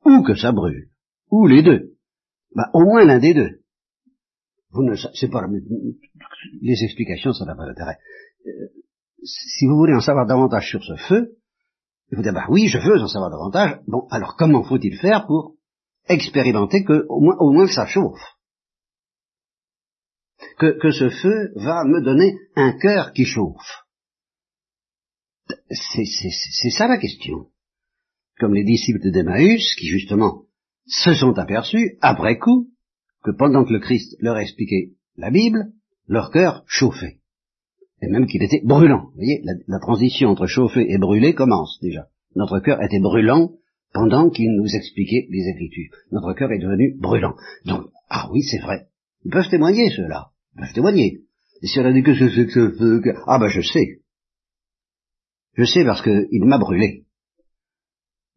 ou 0.05 0.23
que 0.23 0.35
ça 0.35 0.51
brûle, 0.51 0.89
ou 1.29 1.47
les 1.47 1.61
deux, 1.61 1.93
bah, 2.55 2.69
au 2.73 2.83
moins 2.83 3.05
l'un 3.05 3.19
des 3.19 3.33
deux. 3.33 3.61
Vous 4.71 4.83
ne, 4.83 4.95
c'est 4.95 5.29
pas 5.29 5.45
les 6.61 6.83
explications, 6.83 7.33
ça 7.33 7.45
n'a 7.45 7.55
pas 7.55 7.67
d'intérêt. 7.67 7.97
Si 9.23 9.65
vous 9.65 9.77
voulez 9.77 9.93
en 9.93 10.01
savoir 10.01 10.25
davantage 10.25 10.69
sur 10.69 10.83
ce 10.83 10.95
feu, 11.07 11.37
vous 12.11 12.21
dites, 12.21 12.33
bah 12.33 12.45
oui, 12.49 12.67
je 12.67 12.77
veux 12.77 13.01
en 13.01 13.07
savoir 13.07 13.31
davantage. 13.31 13.79
Bon, 13.87 14.07
alors 14.11 14.35
comment 14.37 14.63
faut-il 14.63 14.97
faire 14.97 15.25
pour 15.25 15.55
expérimenter 16.07 16.83
que 16.83 17.05
au 17.09 17.21
moins, 17.21 17.37
au 17.39 17.51
moins 17.51 17.67
ça 17.67 17.87
chauffe? 17.87 18.21
Que, 20.59 20.79
que 20.79 20.91
ce 20.91 21.09
feu 21.09 21.53
va 21.55 21.83
me 21.85 22.01
donner 22.01 22.35
un 22.55 22.77
cœur 22.77 23.13
qui 23.13 23.25
chauffe. 23.25 23.83
C'est 25.69 26.69
ça 26.69 26.87
la 26.87 26.97
question. 26.97 27.47
Comme 28.39 28.53
les 28.53 28.63
disciples 28.63 29.11
d'Emmaüs, 29.11 29.75
qui 29.75 29.87
justement 29.87 30.43
se 30.85 31.13
sont 31.13 31.37
aperçus, 31.39 31.97
après 32.01 32.37
coup, 32.37 32.69
que 33.23 33.31
pendant 33.31 33.63
que 33.63 33.73
le 33.73 33.79
Christ 33.79 34.15
leur 34.19 34.37
expliquait 34.37 34.91
la 35.15 35.31
Bible, 35.31 35.71
leur 36.07 36.29
cœur 36.29 36.63
chauffait 36.67 37.22
et 38.03 38.09
même 38.09 38.27
qu'il 38.27 38.43
était 38.43 38.61
brûlant. 38.63 39.05
Vous 39.05 39.15
voyez, 39.15 39.41
la, 39.67 39.79
transition 39.79 40.29
entre 40.29 40.45
chauffer 40.45 40.85
et 40.91 40.97
brûler 40.97 41.33
commence 41.33 41.79
déjà. 41.81 42.07
Notre 42.35 42.59
cœur 42.59 42.81
était 42.83 42.99
brûlant 42.99 43.51
pendant 43.93 44.29
qu'il 44.29 44.51
nous 44.55 44.75
expliquait 44.75 45.27
les 45.29 45.47
Écritures. 45.49 45.95
Notre 46.11 46.33
cœur 46.33 46.51
est 46.51 46.59
devenu 46.59 46.97
brûlant. 46.99 47.35
Donc, 47.65 47.87
ah 48.09 48.27
oui, 48.31 48.41
c'est 48.41 48.59
vrai. 48.59 48.87
Ils 49.23 49.31
peuvent 49.31 49.49
témoigner, 49.49 49.89
ceux-là. 49.89 50.31
Ils 50.55 50.61
peuvent 50.61 50.73
témoigner. 50.73 51.21
Et 51.61 51.67
si 51.67 51.79
on 51.79 51.85
a 51.85 51.93
dit 51.93 52.03
que 52.03 52.13
c'est 52.13 52.45
que 52.47 52.51
ce 52.51 53.01
ah 53.25 53.39
ben 53.39 53.47
je 53.47 53.61
sais. 53.61 54.01
Je 55.53 55.63
sais 55.63 55.85
parce 55.85 56.01
qu'il 56.01 56.43
m'a 56.43 56.57
brûlé. 56.57 57.05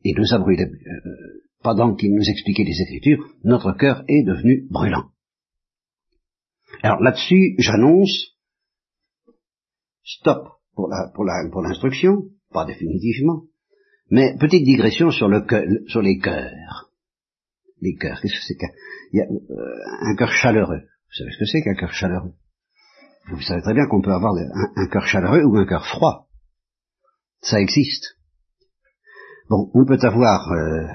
Il 0.04 0.14
nous 0.16 0.32
a 0.32 0.38
brûlé. 0.38 0.62
Euh, 0.62 1.46
pendant 1.62 1.96
qu'il 1.96 2.14
nous 2.14 2.28
expliquait 2.28 2.62
les 2.62 2.82
Écritures, 2.82 3.26
notre 3.42 3.72
cœur 3.72 4.04
est 4.06 4.22
devenu 4.22 4.68
brûlant. 4.70 5.06
Alors 6.82 7.00
là-dessus, 7.00 7.56
j'annonce 7.58 8.35
Stop. 10.06 10.56
pour 10.76 10.88
la, 10.88 11.10
pour 11.14 11.24
la, 11.24 11.48
pour 11.50 11.62
l'instruction, 11.62 12.28
pas 12.52 12.64
définitivement. 12.64 13.42
Mais 14.10 14.36
petite 14.38 14.64
digression 14.64 15.10
sur 15.10 15.28
le 15.28 15.44
sur 15.88 16.00
les 16.00 16.18
cœurs. 16.18 16.92
Les 17.80 17.96
cœurs, 17.96 18.20
qu'est-ce 18.20 18.34
que 18.34 18.46
c'est 18.46 18.56
qu'un 18.56 18.68
euh, 19.18 19.82
un 20.02 20.14
cœur 20.14 20.30
chaleureux. 20.30 20.80
Vous 20.80 21.16
savez 21.18 21.32
ce 21.32 21.38
que 21.38 21.44
c'est 21.46 21.62
qu'un 21.62 21.74
cœur 21.74 21.92
chaleureux? 21.92 22.34
Vous 23.32 23.40
savez 23.40 23.62
très 23.62 23.74
bien 23.74 23.88
qu'on 23.88 24.00
peut 24.00 24.12
avoir 24.12 24.34
un, 24.76 24.86
cœur 24.86 25.04
chaleureux 25.06 25.42
ou 25.44 25.56
un 25.56 25.66
cœur 25.66 25.84
froid. 25.84 26.28
Ça 27.40 27.60
existe. 27.60 28.16
Bon, 29.50 29.70
on 29.74 29.84
peut 29.84 29.98
avoir 30.02 30.52
euh, 30.52 30.86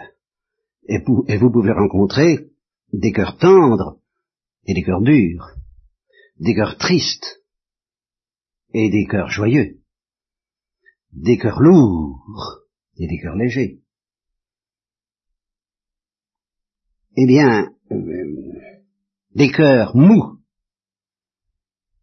et 0.88 1.38
vous 1.38 1.52
pouvez 1.52 1.74
rencontrer 1.74 2.48
des 2.94 3.12
cœurs 3.12 3.38
tendres 3.38 4.00
et 4.66 4.74
des 4.74 4.84
cœurs 4.84 5.02
durs, 5.02 5.50
des 6.40 6.56
cœurs 6.56 6.78
tristes 6.78 7.41
et 8.74 8.90
des 8.90 9.06
cœurs 9.06 9.30
joyeux, 9.30 9.80
des 11.12 11.38
cœurs 11.38 11.62
lourds 11.62 12.62
et 12.98 13.08
des 13.08 13.20
cœurs 13.20 13.36
légers. 13.36 13.82
Eh 17.18 17.26
bien, 17.26 17.70
euh, 17.92 18.42
des 19.36 19.52
cœurs 19.52 19.96
mous 19.96 20.40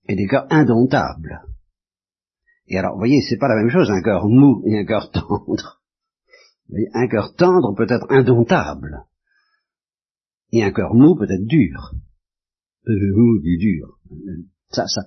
et 0.08 0.16
des 0.16 0.26
cœurs 0.26 0.46
indomptables. 0.50 1.42
Et 2.66 2.78
alors, 2.78 2.92
vous 2.92 2.98
voyez, 2.98 3.22
c'est 3.22 3.38
pas 3.38 3.48
la 3.48 3.56
même 3.56 3.70
chose 3.70 3.90
un 3.90 4.02
cœur 4.02 4.26
mou 4.28 4.62
et 4.66 4.78
un 4.78 4.84
cœur 4.84 5.10
tendre. 5.10 5.82
Un 6.92 7.08
cœur 7.08 7.34
tendre 7.34 7.74
peut 7.74 7.86
être 7.88 8.06
indomptable. 8.10 9.06
Et 10.52 10.62
un 10.62 10.72
cœur 10.72 10.94
mou 10.94 11.16
peut 11.16 11.30
être 11.30 11.46
dur. 11.46 11.94
Euh, 12.86 13.12
mou 13.16 13.40
du 13.40 13.56
dur. 13.56 13.98
Ça, 14.70 14.86
ça, 14.86 15.02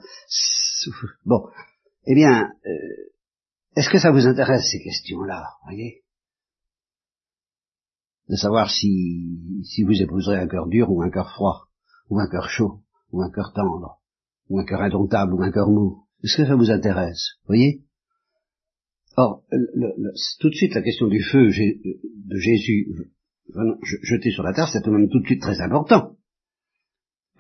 bon. 1.26 1.48
Eh 2.06 2.16
bien, 2.16 2.52
euh, 2.66 3.12
est-ce 3.76 3.90
que 3.90 4.00
ça 4.00 4.12
vous 4.12 4.28
intéresse 4.28 4.70
ces 4.72 4.82
questions-là, 4.84 5.46
voyez? 5.66 6.04
De 8.30 8.36
savoir 8.36 8.70
si, 8.70 9.64
si 9.64 9.84
vous 9.84 10.02
épouserez 10.02 10.38
un 10.38 10.48
cœur 10.48 10.68
dur 10.68 10.90
ou 10.90 11.02
un 11.02 11.10
cœur 11.10 11.32
froid, 11.32 11.68
ou 12.10 12.20
un 12.20 12.28
cœur 12.30 12.50
chaud, 12.50 12.82
ou 13.12 13.22
un 13.22 13.32
cœur 13.32 13.54
tendre, 13.54 14.00
ou 14.50 14.60
un 14.60 14.66
cœur 14.66 14.82
indomptable, 14.82 15.34
ou 15.34 15.42
un 15.42 15.52
cœur 15.52 15.70
mou. 15.70 16.06
Est-ce 16.24 16.38
que 16.38 16.48
ça 16.48 16.56
vous 16.56 16.72
intéresse, 16.72 17.36
voyez? 17.46 17.84
Or, 19.18 19.44
tout 20.40 20.50
de 20.50 20.56
suite, 20.56 20.74
la 20.74 20.82
question 20.82 21.08
du 21.08 21.22
feu 21.22 21.48
de 21.48 22.38
Jésus 22.38 22.88
jeté 24.04 24.32
sur 24.32 24.44
la 24.44 24.54
terre, 24.54 24.70
c'est 24.72 24.82
tout 24.82 24.92
même 24.92 25.10
tout 25.10 25.20
de 25.20 25.26
suite 25.26 25.42
très 25.42 25.60
important 25.60 26.16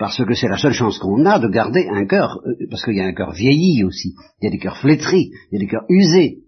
parce 0.01 0.17
que 0.25 0.33
c'est 0.33 0.47
la 0.47 0.57
seule 0.57 0.73
chance 0.73 0.97
qu'on 0.97 1.23
a 1.27 1.37
de 1.37 1.47
garder 1.47 1.87
un 1.87 2.07
cœur, 2.07 2.41
euh, 2.47 2.55
parce 2.71 2.83
qu'il 2.83 2.95
y 2.95 3.01
a 3.01 3.05
un 3.05 3.13
cœur 3.13 3.33
vieilli 3.33 3.83
aussi, 3.83 4.15
il 4.39 4.45
y 4.45 4.47
a 4.47 4.49
des 4.49 4.57
cœurs 4.57 4.79
flétris, 4.79 5.29
il 5.51 5.53
y 5.53 5.57
a 5.57 5.59
des 5.59 5.67
cœurs 5.67 5.85
usés, 5.89 6.39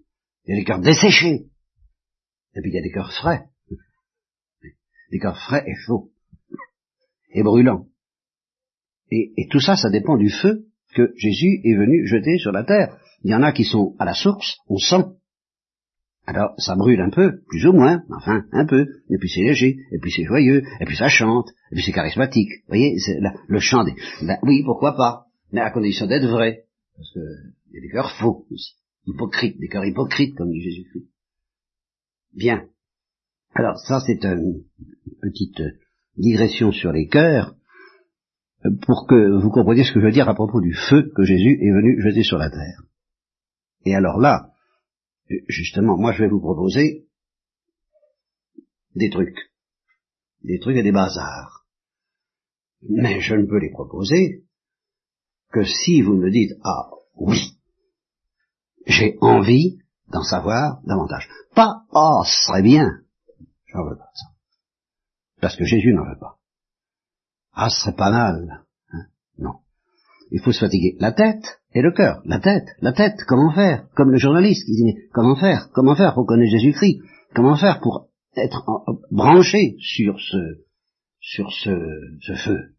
il 0.44 0.50
y 0.50 0.52
a 0.54 0.56
des 0.56 0.64
cœurs 0.64 0.80
desséchés, 0.80 1.46
et 2.56 2.60
puis 2.60 2.72
il 2.72 2.74
y 2.74 2.78
a 2.78 2.82
des 2.82 2.90
cœurs 2.90 3.12
frais, 3.12 3.44
des 5.12 5.20
cœurs 5.20 5.38
frais 5.38 5.62
et 5.68 5.74
chauds, 5.86 6.10
et 7.32 7.44
brûlants. 7.44 7.86
Et, 9.12 9.32
et 9.36 9.46
tout 9.48 9.60
ça, 9.60 9.76
ça 9.76 9.88
dépend 9.88 10.16
du 10.16 10.30
feu 10.30 10.64
que 10.96 11.12
Jésus 11.16 11.60
est 11.62 11.76
venu 11.76 12.08
jeter 12.08 12.38
sur 12.38 12.50
la 12.50 12.64
terre. 12.64 12.98
Il 13.22 13.30
y 13.30 13.36
en 13.36 13.42
a 13.44 13.52
qui 13.52 13.62
sont 13.62 13.94
à 14.00 14.04
la 14.04 14.14
source, 14.14 14.56
on 14.66 14.78
sent, 14.78 15.04
alors, 16.26 16.54
ça 16.56 16.74
brûle 16.74 17.00
un 17.00 17.10
peu, 17.10 17.42
plus 17.48 17.66
ou 17.66 17.72
moins, 17.72 18.02
enfin, 18.10 18.44
un 18.52 18.64
peu, 18.64 18.86
et 19.10 19.18
puis 19.18 19.28
c'est 19.28 19.42
léger, 19.42 19.76
et 19.92 19.98
puis 19.98 20.10
c'est 20.10 20.24
joyeux, 20.24 20.62
et 20.80 20.84
puis 20.86 20.96
ça 20.96 21.08
chante, 21.08 21.50
et 21.70 21.74
puis 21.74 21.84
c'est 21.84 21.92
charismatique. 21.92 22.48
Vous 22.62 22.68
voyez, 22.68 22.98
c'est 22.98 23.18
le 23.46 23.58
chant 23.58 23.84
des... 23.84 23.94
Ben, 24.22 24.38
oui, 24.42 24.62
pourquoi 24.64 24.96
pas, 24.96 25.26
mais 25.52 25.60
à 25.60 25.70
condition 25.70 26.06
d'être 26.06 26.26
vrai, 26.26 26.64
parce 26.96 27.12
que 27.12 27.20
il 27.70 27.74
y 27.74 27.78
a 27.78 27.80
des 27.82 27.90
cœurs 27.90 28.10
faux 28.18 28.46
aussi, 28.50 28.76
hypocrites, 29.06 29.58
des 29.58 29.68
cœurs 29.68 29.84
hypocrites, 29.84 30.34
comme 30.36 30.50
dit 30.50 30.62
Jésus-Christ. 30.62 31.10
Bien. 32.34 32.64
Alors, 33.54 33.78
ça 33.78 34.00
c'est 34.06 34.24
une 34.24 34.62
petite 35.20 35.62
digression 36.16 36.72
sur 36.72 36.92
les 36.92 37.06
cœurs, 37.06 37.54
pour 38.86 39.06
que 39.06 39.42
vous 39.42 39.50
compreniez 39.50 39.84
ce 39.84 39.92
que 39.92 40.00
je 40.00 40.06
veux 40.06 40.12
dire 40.12 40.28
à 40.28 40.34
propos 40.34 40.62
du 40.62 40.72
feu 40.72 41.12
que 41.14 41.24
Jésus 41.24 41.58
est 41.60 41.70
venu 41.70 42.00
jeter 42.00 42.22
sur 42.22 42.38
la 42.38 42.48
terre. 42.48 42.82
Et 43.84 43.94
alors 43.94 44.18
là, 44.18 44.53
justement, 45.48 45.96
moi 45.96 46.12
je 46.12 46.22
vais 46.24 46.28
vous 46.28 46.40
proposer 46.40 47.06
des 48.94 49.10
trucs, 49.10 49.50
des 50.42 50.58
trucs 50.58 50.76
et 50.76 50.82
des 50.82 50.92
bazars. 50.92 51.66
Mais 52.88 53.20
je 53.20 53.34
ne 53.34 53.46
peux 53.46 53.58
les 53.58 53.70
proposer 53.70 54.44
que 55.50 55.64
si 55.64 56.02
vous 56.02 56.14
me 56.14 56.30
dites, 56.30 56.52
ah 56.64 56.90
oui, 57.16 57.56
j'ai 58.86 59.16
envie 59.20 59.78
d'en 60.08 60.22
savoir 60.22 60.80
davantage. 60.84 61.28
Pas, 61.54 61.84
ah, 61.92 62.22
ce 62.24 62.46
serait 62.46 62.62
bien. 62.62 62.86
J'en 63.66 63.84
veux 63.88 63.96
pas 63.96 64.10
ça. 64.14 64.26
Parce 65.40 65.56
que 65.56 65.64
Jésus 65.64 65.92
n'en 65.92 66.04
veut 66.04 66.18
pas. 66.18 66.38
Ah, 67.52 67.70
ce 67.70 67.80
serait 67.80 67.96
pas 67.96 68.10
mal. 68.10 68.64
Hein 68.92 69.06
non. 69.38 69.60
Il 70.30 70.40
faut 70.40 70.52
se 70.52 70.60
fatiguer 70.60 70.96
la 70.98 71.12
tête 71.12 71.62
et 71.74 71.82
le 71.82 71.90
cœur. 71.92 72.22
La 72.24 72.38
tête, 72.38 72.68
la 72.80 72.92
tête, 72.92 73.18
comment 73.26 73.52
faire? 73.52 73.86
Comme 73.96 74.10
le 74.10 74.18
journaliste 74.18 74.64
qui 74.64 74.76
dit, 74.76 74.94
comment 75.12 75.36
faire? 75.36 75.68
Comment 75.72 75.96
faire 75.96 76.14
pour 76.14 76.26
connaître 76.26 76.52
Jésus-Christ? 76.52 77.00
Comment 77.34 77.56
faire 77.56 77.80
pour 77.80 78.08
être 78.36 78.64
branché 79.10 79.76
sur 79.80 80.18
ce, 80.20 80.64
sur 81.20 81.50
ce, 81.52 81.70
feu? 82.44 82.74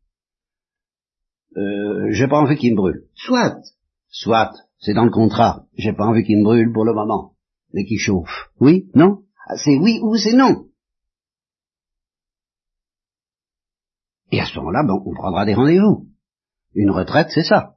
Euh, 1.57 2.07
J'ai 2.11 2.27
pas 2.27 2.39
envie 2.39 2.55
qu'il 2.55 2.71
me 2.71 2.77
brûle. 2.77 3.03
Soit, 3.13 3.57
soit, 4.07 4.53
c'est 4.79 4.93
dans 4.93 5.05
le 5.05 5.11
contrat. 5.11 5.65
J'ai 5.77 5.93
pas 5.93 6.05
envie 6.05 6.23
qu'il 6.23 6.37
me 6.39 6.43
brûle 6.43 6.71
pour 6.71 6.85
le 6.85 6.93
moment, 6.93 7.35
mais 7.73 7.85
qu'il 7.85 7.99
chauffe. 7.99 8.49
Oui, 8.59 8.89
non? 8.95 9.23
Ah, 9.47 9.57
C'est 9.57 9.77
oui 9.77 9.99
ou 10.01 10.15
c'est 10.15 10.33
non? 10.33 10.65
Et 14.31 14.39
à 14.41 14.45
ce 14.45 14.57
moment-là, 14.57 14.83
ben, 14.83 14.99
on 15.05 15.13
prendra 15.13 15.45
des 15.45 15.53
rendez-vous. 15.53 16.07
Une 16.73 16.91
retraite, 16.91 17.27
c'est 17.29 17.43
ça. 17.43 17.74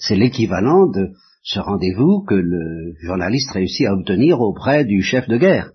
C'est 0.00 0.16
l'équivalent 0.16 0.86
de 0.86 1.10
ce 1.42 1.60
rendez-vous 1.60 2.24
que 2.26 2.34
le 2.34 2.94
journaliste 3.00 3.50
réussit 3.52 3.86
à 3.86 3.94
obtenir 3.94 4.40
auprès 4.40 4.84
du 4.84 5.02
chef 5.02 5.28
de 5.28 5.36
guerre. 5.36 5.70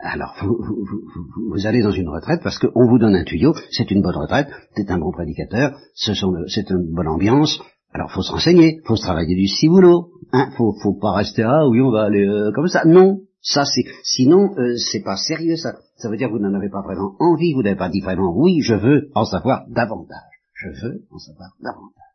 Alors, 0.00 0.34
vous, 0.42 1.66
allez 1.66 1.80
dans 1.80 1.92
une 1.92 2.08
retraite 2.08 2.40
parce 2.42 2.58
qu'on 2.58 2.88
vous 2.88 2.98
donne 2.98 3.14
un 3.14 3.22
tuyau, 3.22 3.54
c'est 3.70 3.90
une 3.92 4.02
bonne 4.02 4.16
retraite, 4.16 4.48
c'est 4.74 4.90
un 4.90 4.98
bon 4.98 5.12
prédicateur, 5.12 5.78
c'est 5.94 6.70
une 6.70 6.92
bonne 6.92 7.06
ambiance, 7.06 7.62
alors 7.92 8.10
faut 8.10 8.22
se 8.22 8.32
renseigner, 8.32 8.80
faut 8.84 8.96
se 8.96 9.02
travailler 9.02 9.36
du 9.36 9.46
ciboulot, 9.46 10.10
hein, 10.32 10.50
faut, 10.56 10.74
faut 10.82 10.94
pas 10.94 11.12
rester 11.12 11.44
ah 11.44 11.68
oui 11.68 11.80
on 11.80 11.92
va 11.92 12.04
aller 12.04 12.26
euh, 12.26 12.50
comme 12.52 12.66
ça, 12.66 12.84
non, 12.84 13.20
ça 13.42 13.64
c'est, 13.64 13.84
sinon 14.02 14.54
euh, 14.58 14.76
c'est 14.76 15.02
pas 15.02 15.16
sérieux 15.16 15.56
ça, 15.56 15.76
ça 15.96 16.08
veut 16.08 16.16
dire 16.16 16.28
que 16.28 16.32
vous 16.32 16.40
n'en 16.40 16.54
avez 16.54 16.70
pas 16.70 16.82
vraiment 16.82 17.14
envie, 17.20 17.52
vous 17.54 17.62
n'avez 17.62 17.76
pas 17.76 17.90
dit 17.90 18.00
vraiment 18.00 18.34
oui 18.34 18.60
je 18.62 18.74
veux 18.74 19.10
en 19.14 19.24
savoir 19.24 19.66
davantage, 19.68 20.42
je 20.54 20.68
veux 20.68 21.04
en 21.12 21.18
savoir 21.18 21.50
davantage. 21.60 22.11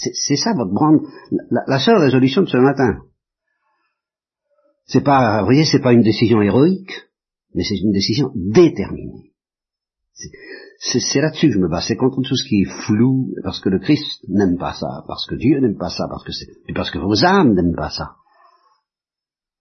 C'est 0.00 0.36
ça 0.36 0.54
votre 0.54 0.72
grande, 0.72 1.00
la, 1.50 1.78
seule 1.78 1.98
résolution 1.98 2.42
de 2.42 2.48
ce 2.48 2.56
matin. 2.56 3.00
C'est 4.86 5.04
pas, 5.04 5.40
vous 5.40 5.46
voyez, 5.46 5.64
c'est 5.64 5.82
pas 5.82 5.92
une 5.92 6.02
décision 6.02 6.40
héroïque, 6.40 6.92
mais 7.54 7.64
c'est 7.64 7.78
une 7.78 7.92
décision 7.92 8.30
déterminée. 8.34 9.32
C'est 10.78 11.20
là-dessus 11.20 11.48
que 11.48 11.52
je 11.52 11.58
me 11.58 11.68
bats. 11.68 11.82
C'est 11.86 11.96
contre 11.96 12.22
tout 12.22 12.34
ce 12.34 12.48
qui 12.48 12.62
est 12.62 12.86
flou, 12.86 13.34
parce 13.44 13.60
que 13.60 13.68
le 13.68 13.78
Christ 13.78 14.24
n'aime 14.28 14.56
pas 14.56 14.72
ça, 14.72 15.04
parce 15.06 15.26
que 15.26 15.34
Dieu 15.34 15.60
n'aime 15.60 15.76
pas 15.76 15.90
ça, 15.90 16.06
parce 16.08 16.24
que 16.24 16.32
et 16.68 16.72
parce 16.72 16.90
que 16.90 16.98
vos 16.98 17.22
âmes 17.24 17.54
n'aiment 17.54 17.76
pas 17.76 17.90
ça. 17.90 18.12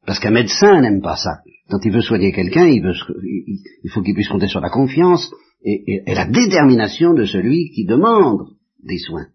Parce 0.06 0.20
qu'un 0.20 0.32
médecin 0.32 0.82
n'aime 0.82 1.02
pas 1.02 1.18
ça. 1.18 1.42
Quand 1.70 1.84
il 1.84 1.92
veut 1.92 2.02
soigner 2.02 2.32
quelqu'un, 2.32 2.66
il, 2.66 2.82
veut, 2.82 2.94
il 3.84 3.92
faut 3.92 4.02
qu'il 4.02 4.16
puisse 4.16 4.30
compter 4.30 4.48
sur 4.48 4.62
la 4.62 4.70
confiance 4.70 5.30
et 5.64 6.02
la 6.08 6.26
détermination 6.26 7.14
de 7.14 7.26
celui 7.26 7.72
qui 7.72 7.86
demande 7.86 8.48
des 8.82 8.98
soins. 8.98 9.28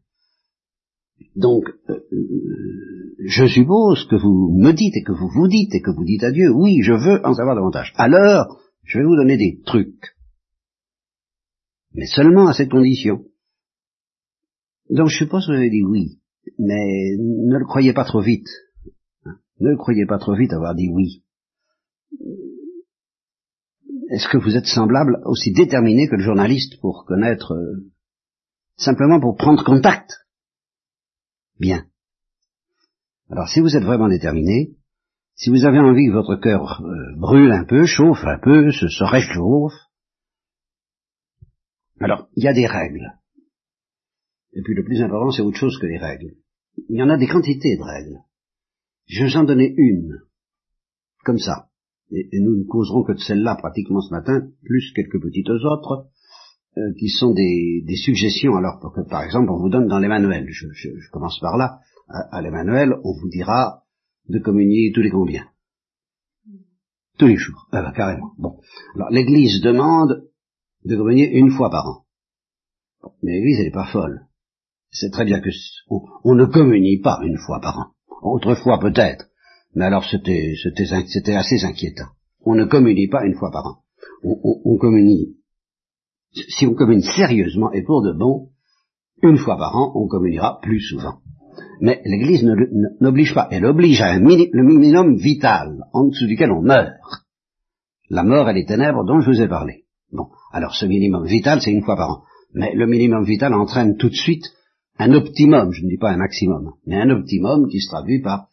Donc, 1.36 1.64
euh, 1.88 1.94
euh, 2.12 3.16
je 3.26 3.46
suppose 3.46 4.06
que 4.08 4.16
vous 4.16 4.52
me 4.56 4.72
dites 4.72 4.96
et 4.96 5.02
que 5.02 5.12
vous 5.12 5.28
vous 5.28 5.48
dites 5.48 5.74
et 5.74 5.80
que 5.80 5.90
vous 5.90 6.04
dites 6.04 6.22
à 6.22 6.30
Dieu, 6.30 6.50
oui, 6.50 6.80
je 6.82 6.92
veux 6.92 7.24
en 7.24 7.34
savoir 7.34 7.56
davantage. 7.56 7.92
Alors, 7.96 8.60
je 8.82 8.98
vais 8.98 9.04
vous 9.04 9.16
donner 9.16 9.36
des 9.36 9.60
trucs. 9.64 10.16
Mais 11.92 12.06
seulement 12.06 12.48
à 12.48 12.52
cette 12.52 12.70
condition. 12.70 13.24
Donc, 14.90 15.08
je 15.08 15.18
suppose 15.18 15.46
que 15.46 15.52
vous 15.52 15.58
avez 15.58 15.70
dit 15.70 15.82
oui. 15.82 16.20
Mais 16.58 17.16
ne 17.18 17.58
le 17.58 17.64
croyez 17.64 17.92
pas 17.92 18.04
trop 18.04 18.20
vite. 18.20 18.48
Ne 19.60 19.70
le 19.70 19.76
croyez 19.76 20.06
pas 20.06 20.18
trop 20.18 20.34
vite 20.34 20.52
avoir 20.52 20.74
dit 20.74 20.90
oui. 20.92 21.22
Est-ce 24.10 24.28
que 24.28 24.38
vous 24.38 24.56
êtes 24.56 24.66
semblable, 24.66 25.20
aussi 25.24 25.52
déterminé 25.52 26.08
que 26.08 26.16
le 26.16 26.22
journaliste 26.22 26.80
pour 26.80 27.04
connaître, 27.06 27.52
euh, 27.52 27.90
simplement 28.76 29.18
pour 29.18 29.36
prendre 29.36 29.64
contact? 29.64 30.23
Bien. 31.58 31.86
Alors 33.30 33.48
si 33.48 33.60
vous 33.60 33.76
êtes 33.76 33.84
vraiment 33.84 34.08
déterminé, 34.08 34.76
si 35.34 35.50
vous 35.50 35.64
avez 35.64 35.80
envie 35.80 36.06
que 36.06 36.12
votre 36.12 36.36
cœur 36.36 36.80
euh, 36.82 37.16
brûle 37.16 37.52
un 37.52 37.64
peu, 37.64 37.86
chauffe 37.86 38.24
un 38.24 38.38
peu, 38.38 38.70
se, 38.70 39.04
réchauffe, 39.04 39.72
alors 42.00 42.28
il 42.36 42.44
y 42.44 42.48
a 42.48 42.52
des 42.52 42.66
règles. 42.66 43.12
Et 44.52 44.62
puis 44.62 44.74
le 44.74 44.84
plus 44.84 45.02
important, 45.02 45.30
c'est 45.30 45.42
autre 45.42 45.58
chose 45.58 45.78
que 45.78 45.86
les 45.86 45.98
règles. 45.98 46.34
Il 46.88 46.96
y 46.96 47.02
en 47.02 47.10
a 47.10 47.16
des 47.16 47.26
quantités 47.26 47.76
de 47.76 47.82
règles. 47.82 48.20
Je 49.06 49.24
vous 49.24 49.36
en 49.36 49.44
donnais 49.44 49.74
une, 49.76 50.20
comme 51.24 51.38
ça, 51.38 51.68
et, 52.10 52.40
nous 52.40 52.56
ne 52.56 52.64
causerons 52.64 53.02
que 53.02 53.12
de 53.12 53.18
celle-là 53.18 53.56
pratiquement 53.56 54.00
ce 54.00 54.12
matin, 54.12 54.48
plus 54.62 54.92
quelques 54.94 55.20
petites 55.20 55.50
autres, 55.50 56.08
euh, 56.76 56.92
qui 56.98 57.08
sont 57.08 57.32
des, 57.32 57.84
suggestions. 57.96 58.56
Alors, 58.56 58.80
que, 58.94 59.08
par 59.08 59.22
exemple, 59.22 59.50
on 59.50 59.58
vous 59.58 59.68
donne 59.68 59.86
dans 59.86 59.98
l'Emmanuel, 59.98 60.46
je, 60.48 60.66
je, 60.72 61.10
commence 61.12 61.38
par 61.40 61.56
là, 61.56 61.78
à, 62.08 62.42
l'Emmanuel, 62.42 62.94
on 63.04 63.12
vous 63.20 63.28
dira 63.28 63.82
de 64.28 64.38
communier 64.38 64.92
tous 64.94 65.00
les 65.00 65.10
combien 65.10 65.46
Tous 67.18 67.26
les 67.26 67.36
jours, 67.36 67.68
ah 67.72 67.82
ben, 67.82 67.92
carrément. 67.92 68.32
Bon, 68.38 68.58
alors 68.94 69.10
l'Église 69.10 69.60
demande 69.60 70.28
de 70.84 70.96
communier 70.96 71.30
une 71.30 71.50
fois 71.50 71.70
par 71.70 71.86
an. 71.86 72.04
mais 73.22 73.32
l'Église, 73.32 73.58
elle 73.60 73.66
n'est 73.66 73.72
pas 73.72 73.90
folle. 73.92 74.26
C'est 74.90 75.10
très 75.10 75.24
bien 75.24 75.40
que 75.40 75.50
on 76.24 76.34
ne 76.34 76.44
communie 76.44 77.00
pas 77.00 77.20
une 77.22 77.38
fois 77.38 77.60
par 77.60 77.78
an. 77.78 77.86
Autrefois 78.22 78.78
peut-être, 78.78 79.26
mais 79.74 79.84
alors 79.84 80.04
c'était, 80.04 80.54
assez 81.34 81.64
inquiétant. 81.64 82.08
On 82.40 82.54
ne 82.54 82.64
communie 82.64 83.08
pas 83.08 83.24
une 83.24 83.34
fois 83.34 83.50
par 83.50 83.66
an. 83.66 83.76
On, 84.22 84.76
communie, 84.78 85.36
si 86.34 86.66
on 86.66 86.74
communie 86.74 87.02
sérieusement 87.02 87.72
et 87.72 87.82
pour 87.82 88.02
de 88.02 88.12
bon, 88.12 88.48
une 89.22 89.38
fois 89.38 89.56
par 89.56 89.76
an, 89.76 89.92
on 89.94 90.06
communiera 90.06 90.58
plus 90.60 90.80
souvent. 90.80 91.18
Mais 91.80 92.00
l'Église 92.04 92.44
n'oblige 93.00 93.34
pas, 93.34 93.48
elle 93.50 93.64
oblige 93.64 94.00
à 94.00 94.12
un 94.12 94.20
le 94.20 94.62
minimum 94.62 95.16
vital, 95.16 95.84
en 95.92 96.08
dessous 96.08 96.26
duquel 96.26 96.50
on 96.50 96.62
meurt. 96.62 96.92
La 98.10 98.22
mort 98.22 98.48
et 98.48 98.54
les 98.54 98.66
ténèbres 98.66 99.04
dont 99.04 99.20
je 99.20 99.30
vous 99.30 99.40
ai 99.40 99.48
parlé. 99.48 99.84
Bon, 100.12 100.28
alors 100.52 100.74
ce 100.74 100.86
minimum 100.86 101.26
vital, 101.26 101.60
c'est 101.60 101.72
une 101.72 101.84
fois 101.84 101.96
par 101.96 102.10
an. 102.10 102.22
Mais 102.54 102.74
le 102.74 102.86
minimum 102.86 103.24
vital 103.24 103.54
entraîne 103.54 103.96
tout 103.96 104.08
de 104.08 104.14
suite 104.14 104.44
un 104.98 105.12
optimum, 105.12 105.72
je 105.72 105.82
ne 105.82 105.88
dis 105.88 105.98
pas 105.98 106.12
un 106.12 106.16
maximum, 106.16 106.74
mais 106.86 106.96
un 106.96 107.10
optimum 107.10 107.68
qui 107.68 107.80
se 107.80 107.88
traduit 107.88 108.20
par 108.20 108.46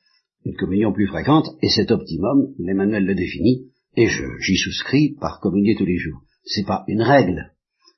une 0.43 0.55
communion 0.55 0.91
plus 0.91 1.07
fréquente, 1.07 1.49
et 1.61 1.69
cet 1.69 1.91
optimum, 1.91 2.47
l'Emmanuel 2.57 3.05
le 3.05 3.13
définit, 3.13 3.67
et 3.95 4.07
j'y 4.07 4.57
souscris 4.57 5.15
par 5.19 5.39
communier 5.39 5.75
tous 5.75 5.85
les 5.85 5.97
jours. 5.97 6.21
C'est 6.43 6.65
pas 6.65 6.83
une 6.87 7.03
règle, 7.03 7.50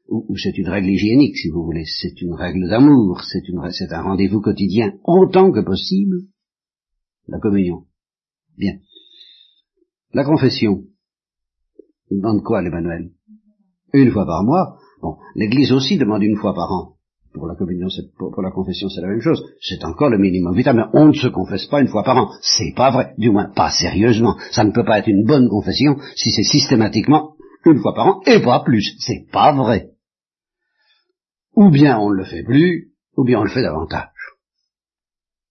ou, 0.08 0.36
c'est 0.38 0.58
une 0.58 0.70
règle 0.70 0.90
hygiénique, 0.90 1.38
si 1.38 1.50
vous 1.50 1.64
voulez, 1.64 1.86
c'est 1.86 2.22
une 2.22 2.34
règle 2.34 2.68
d'amour, 2.70 3.22
c'est 3.24 3.94
un 3.94 4.02
rendez-vous 4.02 4.42
quotidien, 4.42 4.94
autant 5.04 5.52
que 5.52 5.62
possible, 5.62 6.18
la 7.28 7.40
communion. 7.40 7.86
Bien. 8.58 8.74
La 10.14 10.24
confession. 10.24 10.84
Il 12.12 12.18
demande 12.18 12.44
quoi, 12.44 12.62
l'Emmanuel? 12.62 13.12
Une 13.94 14.12
fois 14.12 14.26
par 14.26 14.44
mois. 14.44 14.78
Bon, 15.02 15.18
l'Église 15.36 15.72
aussi 15.72 15.98
demande 15.98 16.24
une 16.24 16.38
fois 16.38 16.54
par 16.54 16.72
an 16.72 16.94
pour 17.34 17.48
la 17.48 17.56
communion, 17.56 17.88
pour, 18.18 18.42
la 18.42 18.52
confession, 18.52 18.90
c'est 18.90 19.02
la 19.02 19.08
même 19.08 19.22
chose. 19.22 19.44
C'est 19.60 19.84
encore 19.84 20.10
le 20.10 20.18
minimum 20.18 20.56
vital, 20.56 20.76
mais 20.76 20.84
on 20.94 21.08
ne 21.08 21.14
se 21.14 21.28
confesse 21.28 21.66
pas 21.66 21.82
une 21.82 21.88
fois 21.88 22.04
par 22.04 22.18
an. 22.18 22.30
C'est 22.42 22.74
pas 22.76 22.92
vrai, 22.92 23.14
du 23.18 23.32
moins 23.32 23.50
pas 23.54 23.72
sérieusement. 23.72 24.36
Ça 24.52 24.64
ne 24.64 24.72
peut 24.72 24.86
pas 24.86 25.00
être 25.00 25.08
une 25.08 25.26
bonne 25.26 25.50
confession 25.50 25.98
si 26.16 26.30
c'est 26.32 26.44
systématiquement 26.44 27.32
une 27.66 27.80
fois 27.80 27.94
par 27.96 28.08
an 28.08 28.22
et 28.28 28.40
pas 28.40 28.62
plus. 28.64 28.96
C'est 29.00 29.26
pas 29.32 29.52
vrai. 29.54 29.93
Ou 31.56 31.70
bien 31.70 32.00
on 32.00 32.10
ne 32.10 32.16
le 32.16 32.26
fait 32.26 32.44
plus, 32.44 32.94
ou 33.16 33.24
bien 33.24 33.40
on 33.40 33.44
le 33.44 33.50
fait 33.50 33.62
davantage. 33.62 34.10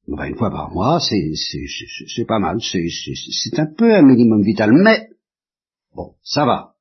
une 0.08 0.36
fois 0.36 0.50
par 0.50 0.70
mois, 0.72 0.98
c'est 1.00 2.24
pas 2.26 2.38
mal, 2.38 2.58
c'est 2.60 3.58
un 3.58 3.66
peu 3.66 3.94
un 3.94 4.02
minimum 4.02 4.42
vital, 4.42 4.72
mais 4.72 5.08
bon, 5.94 6.14
ça 6.22 6.44
va. 6.44 6.74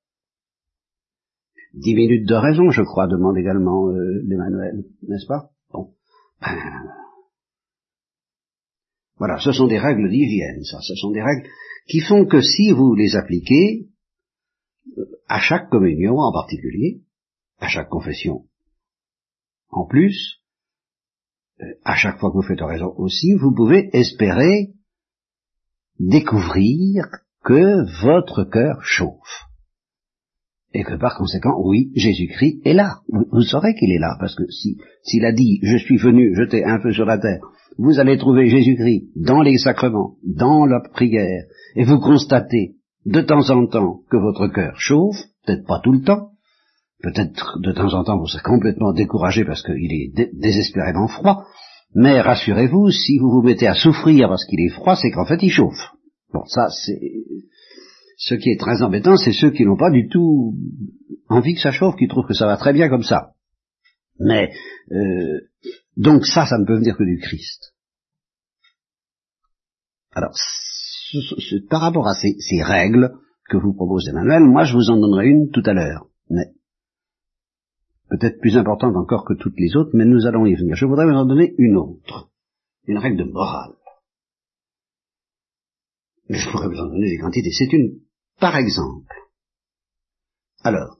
Dix 1.74 1.96
minutes 1.96 2.28
de 2.28 2.36
raison, 2.36 2.70
je 2.72 2.82
crois, 2.82 3.08
demande 3.08 3.38
également 3.38 3.88
euh, 3.88 4.22
l'Emmanuel, 4.26 4.84
n'est-ce 5.08 5.26
pas? 5.26 5.52
Bon. 5.72 5.94
Ben, 6.42 6.58
voilà, 9.18 9.38
ce 9.40 9.52
sont 9.52 9.68
des 9.68 9.78
règles 9.78 10.10
d'hygiène, 10.10 10.64
ça. 10.64 10.80
Ce 10.82 10.96
sont 10.96 11.12
des 11.12 11.22
règles 11.22 11.48
qui 11.88 12.02
font 12.02 12.26
que 12.26 12.42
si 12.42 12.72
vous 12.72 12.96
les 12.96 13.16
appliquez, 13.16 13.88
euh, 14.98 15.06
à 15.28 15.40
chaque 15.40 15.70
communion 15.70 16.18
en 16.18 16.34
particulier, 16.34 17.04
à 17.60 17.68
chaque 17.68 17.88
confession 17.88 18.48
en 19.72 19.86
plus, 19.86 20.42
euh, 21.62 21.66
à 21.84 21.96
chaque 21.96 22.20
fois 22.20 22.32
que 22.32 22.38
vous 22.38 22.48
faites 22.48 22.62
raison 22.62 22.94
aussi, 22.98 23.34
vous 23.34 23.54
pouvez 23.54 23.90
espérer 23.94 24.74
découvrir 26.00 27.06
que 27.44 28.02
votre 28.04 28.44
cœur 28.44 28.84
chauffe 28.84 29.48
et 30.74 30.84
que 30.84 30.96
par 30.96 31.18
conséquent, 31.18 31.62
oui, 31.64 31.92
Jésus-Christ 31.96 32.62
est 32.64 32.74
là. 32.74 33.00
Vous, 33.10 33.42
saurez 33.42 33.74
qu'il 33.76 33.92
est 33.92 34.00
là, 34.00 34.16
parce 34.20 34.36
que 34.36 34.50
si 34.50 34.78
s'il 35.04 35.26
a 35.26 35.34
dit 35.34 35.60
je 35.64 35.78
suis 35.78 35.98
venu 35.98 36.34
jeter 36.36 36.64
un 36.64 36.80
feu 36.80 36.94
sur 36.94 37.06
la 37.06 37.18
terre, 37.18 37.42
vous 37.78 38.00
allez 38.00 38.18
trouver 38.18 38.48
Jésus-Christ 38.48 39.10
dans 39.16 39.42
les 39.42 39.58
sacrements, 39.58 40.16
dans 40.24 40.66
la 40.66 40.80
prière, 40.80 41.44
et 41.76 41.84
vous 41.84 42.00
constatez 42.00 42.76
de 43.06 43.22
temps 43.22 43.50
en 43.50 43.68
temps 43.68 44.02
que 44.10 44.18
votre 44.18 44.48
cœur 44.48 44.80
chauffe, 44.80 45.18
peut-être 45.46 45.66
pas 45.66 45.82
tout 45.84 45.92
le 45.92 46.04
temps, 46.04 46.31
peut-être 47.02 47.60
de 47.60 47.72
temps 47.72 47.94
en 47.94 48.04
temps 48.04 48.18
vous 48.18 48.28
serez 48.28 48.44
complètement 48.44 48.94
découragé 48.94 49.46
parce 49.46 49.64
qu'il 49.64 49.92
est 49.92 50.32
désespérément 50.34 51.08
froid, 51.08 51.46
mais 51.94 52.22
rassurez-vous, 52.22 52.90
si 52.90 53.18
vous 53.18 53.30
vous 53.30 53.42
mettez 53.42 53.68
à 53.68 53.74
souffrir 53.74 54.30
parce 54.30 54.46
qu'il 54.46 54.60
est 54.62 54.74
froid, 54.74 54.96
c'est 54.96 55.12
qu'en 55.12 55.26
fait 55.26 55.42
il 55.42 55.50
chauffe. 55.50 55.92
Bon, 56.34 56.46
ça 56.46 56.68
c'est 56.70 57.00
ce 58.18 58.36
qui 58.36 58.52
est 58.52 58.60
très 58.60 58.82
embêtant, 58.84 59.18
c'est 59.18 59.34
ceux 59.34 59.52
qui 59.52 59.66
n'ont 59.66 59.78
pas 59.78 59.90
du 59.90 60.08
tout 60.08 60.56
envie 61.28 61.56
que 61.56 61.62
ça 61.62 61.72
chauffe, 61.72 61.96
qui 61.98 62.08
trouvent 62.08 62.28
que 62.28 62.34
ça 62.34 62.46
va 62.46 62.58
très 62.58 62.74
bien 62.74 62.88
comme 62.88 63.04
ça. 63.04 63.32
Mais 64.20 64.52
euh, 64.92 65.42
donc 65.98 66.26
ça, 66.26 66.46
ça 66.46 66.58
ne 66.58 66.66
peut 66.66 66.78
venir 66.78 66.96
que 66.96 67.04
du 67.04 67.18
Christ. 67.18 67.74
Alors, 70.14 70.34
par 71.70 71.82
rapport 71.82 72.08
à 72.08 72.14
ces, 72.14 72.64
règles 72.64 73.12
que 73.50 73.58
vous 73.58 73.74
propose 73.74 74.08
Emmanuel, 74.08 74.44
moi 74.44 74.64
je 74.64 74.74
vous 74.74 74.90
en 74.90 75.00
donnerai 75.00 75.28
une 75.28 75.50
tout 75.52 75.64
à 75.66 75.74
l'heure, 75.74 76.08
mais 76.30 76.46
peut-être 78.12 78.40
plus 78.40 78.58
importante 78.58 78.96
encore 78.96 79.26
que 79.26 79.34
toutes 79.34 79.58
les 79.58 79.76
autres, 79.76 79.92
mais 79.94 80.06
nous 80.06 80.28
allons 80.28 80.46
y 80.46 80.54
venir. 80.54 80.76
Je 80.76 80.86
voudrais 80.86 81.06
vous 81.06 81.18
en 81.18 81.26
donner 81.26 81.56
une 81.58 81.78
autre, 81.78 82.30
une 82.86 82.98
règle 82.98 83.18
de 83.18 83.32
morale. 83.32 83.74
Je 86.30 86.50
pourrais 86.50 86.68
vous 86.68 86.80
en 86.80 86.88
donner 86.88 87.10
des 87.10 87.18
quantités. 87.18 87.52
C'est 87.52 87.72
une 87.74 88.02
par 88.42 88.56
exemple, 88.58 89.14
alors, 90.64 90.98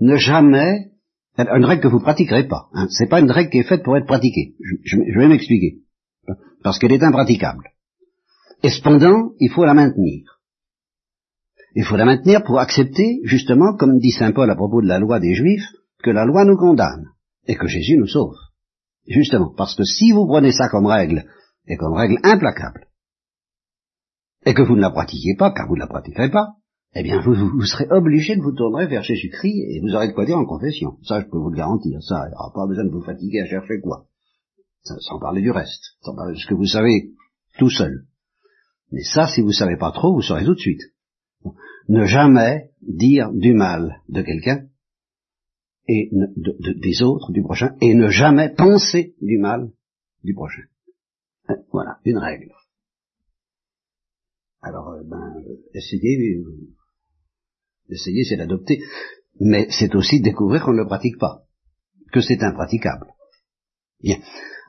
ne 0.00 0.16
jamais, 0.16 0.90
une 1.38 1.64
règle 1.64 1.82
que 1.82 1.88
vous 1.88 2.00
pratiquerez 2.00 2.48
pas, 2.48 2.68
hein, 2.72 2.88
c'est 2.90 3.08
pas 3.08 3.20
une 3.20 3.30
règle 3.30 3.50
qui 3.50 3.58
est 3.58 3.68
faite 3.68 3.84
pour 3.84 3.96
être 3.96 4.06
pratiquée, 4.06 4.56
je, 4.82 4.96
vais 4.96 5.28
m'expliquer, 5.28 5.78
parce 6.64 6.80
qu'elle 6.80 6.92
est 6.92 7.04
impraticable. 7.04 7.70
Et 8.64 8.70
cependant, 8.70 9.34
il 9.38 9.50
faut 9.50 9.64
la 9.64 9.74
maintenir. 9.74 10.40
Il 11.76 11.84
faut 11.84 11.96
la 11.96 12.04
maintenir 12.04 12.42
pour 12.42 12.58
accepter, 12.58 13.20
justement, 13.22 13.76
comme 13.76 13.98
dit 13.98 14.10
Saint 14.10 14.32
Paul 14.32 14.50
à 14.50 14.56
propos 14.56 14.82
de 14.82 14.88
la 14.88 14.98
loi 14.98 15.20
des 15.20 15.34
Juifs, 15.34 15.68
que 16.04 16.10
la 16.10 16.26
loi 16.26 16.44
nous 16.44 16.56
condamne 16.56 17.06
et 17.46 17.56
que 17.56 17.66
Jésus 17.66 17.96
nous 17.96 18.06
sauve. 18.06 18.36
Justement, 19.06 19.52
parce 19.56 19.74
que 19.74 19.84
si 19.84 20.12
vous 20.12 20.26
prenez 20.26 20.52
ça 20.52 20.68
comme 20.68 20.86
règle, 20.86 21.24
et 21.66 21.76
comme 21.76 21.94
règle 21.94 22.18
implacable, 22.22 22.86
et 24.46 24.54
que 24.54 24.62
vous 24.62 24.76
ne 24.76 24.82
la 24.82 24.90
pratiquiez 24.90 25.34
pas, 25.36 25.50
car 25.52 25.66
vous 25.66 25.76
ne 25.76 25.80
la 25.80 25.86
pratiquerez 25.86 26.30
pas, 26.30 26.56
eh 26.94 27.02
bien 27.02 27.20
vous, 27.20 27.62
serez 27.62 27.86
obligé 27.90 28.36
de 28.36 28.42
vous 28.42 28.52
tourner 28.52 28.86
vers 28.86 29.02
Jésus-Christ 29.02 29.64
et 29.68 29.80
vous 29.80 29.94
aurez 29.94 30.08
de 30.08 30.12
quoi 30.12 30.26
dire 30.26 30.36
en 30.36 30.44
confession. 30.44 30.98
Ça, 31.02 31.20
je 31.20 31.26
peux 31.26 31.38
vous 31.38 31.50
le 31.50 31.56
garantir. 31.56 32.00
Ça, 32.02 32.26
il 32.26 32.30
n'y 32.30 32.34
aura 32.34 32.52
pas 32.54 32.66
besoin 32.68 32.84
de 32.84 32.90
vous 32.90 33.02
fatiguer 33.02 33.40
à 33.40 33.46
chercher 33.46 33.80
quoi. 33.80 34.06
sans 34.82 35.18
parler 35.18 35.40
du 35.40 35.50
reste, 35.50 35.96
sans 36.02 36.14
parler 36.14 36.34
de 36.34 36.38
ce 36.38 36.46
que 36.46 36.54
vous 36.54 36.66
savez 36.66 37.10
tout 37.58 37.70
seul. 37.70 38.04
Mais 38.92 39.02
ça, 39.02 39.26
si 39.26 39.40
vous 39.40 39.48
ne 39.48 39.52
savez 39.52 39.76
pas 39.76 39.90
trop, 39.90 40.14
vous 40.14 40.22
saurez 40.22 40.44
tout 40.44 40.54
de 40.54 40.60
suite. 40.60 40.82
Ne 41.88 42.04
jamais 42.04 42.70
dire 42.82 43.32
du 43.32 43.54
mal 43.54 44.02
de 44.08 44.22
quelqu'un 44.22 44.66
et 45.86 46.10
des 46.10 47.02
autres, 47.02 47.32
du 47.32 47.42
prochain, 47.42 47.76
et 47.80 47.94
ne 47.94 48.08
jamais 48.08 48.54
penser 48.54 49.14
du 49.20 49.38
mal 49.38 49.70
du 50.22 50.34
prochain. 50.34 50.62
Voilà, 51.72 51.98
une 52.04 52.18
règle. 52.18 52.52
Alors, 54.62 54.88
euh, 54.90 55.02
ben, 55.04 55.34
essayez, 55.74 56.42
essayez, 57.90 58.24
c'est 58.24 58.36
d'adopter, 58.36 58.80
mais 59.40 59.66
c'est 59.70 59.94
aussi 59.94 60.20
découvrir 60.20 60.64
qu'on 60.64 60.72
ne 60.72 60.78
le 60.78 60.86
pratique 60.86 61.18
pas, 61.18 61.44
que 62.12 62.22
c'est 62.22 62.42
impraticable. 62.42 63.08
Bien. 64.00 64.16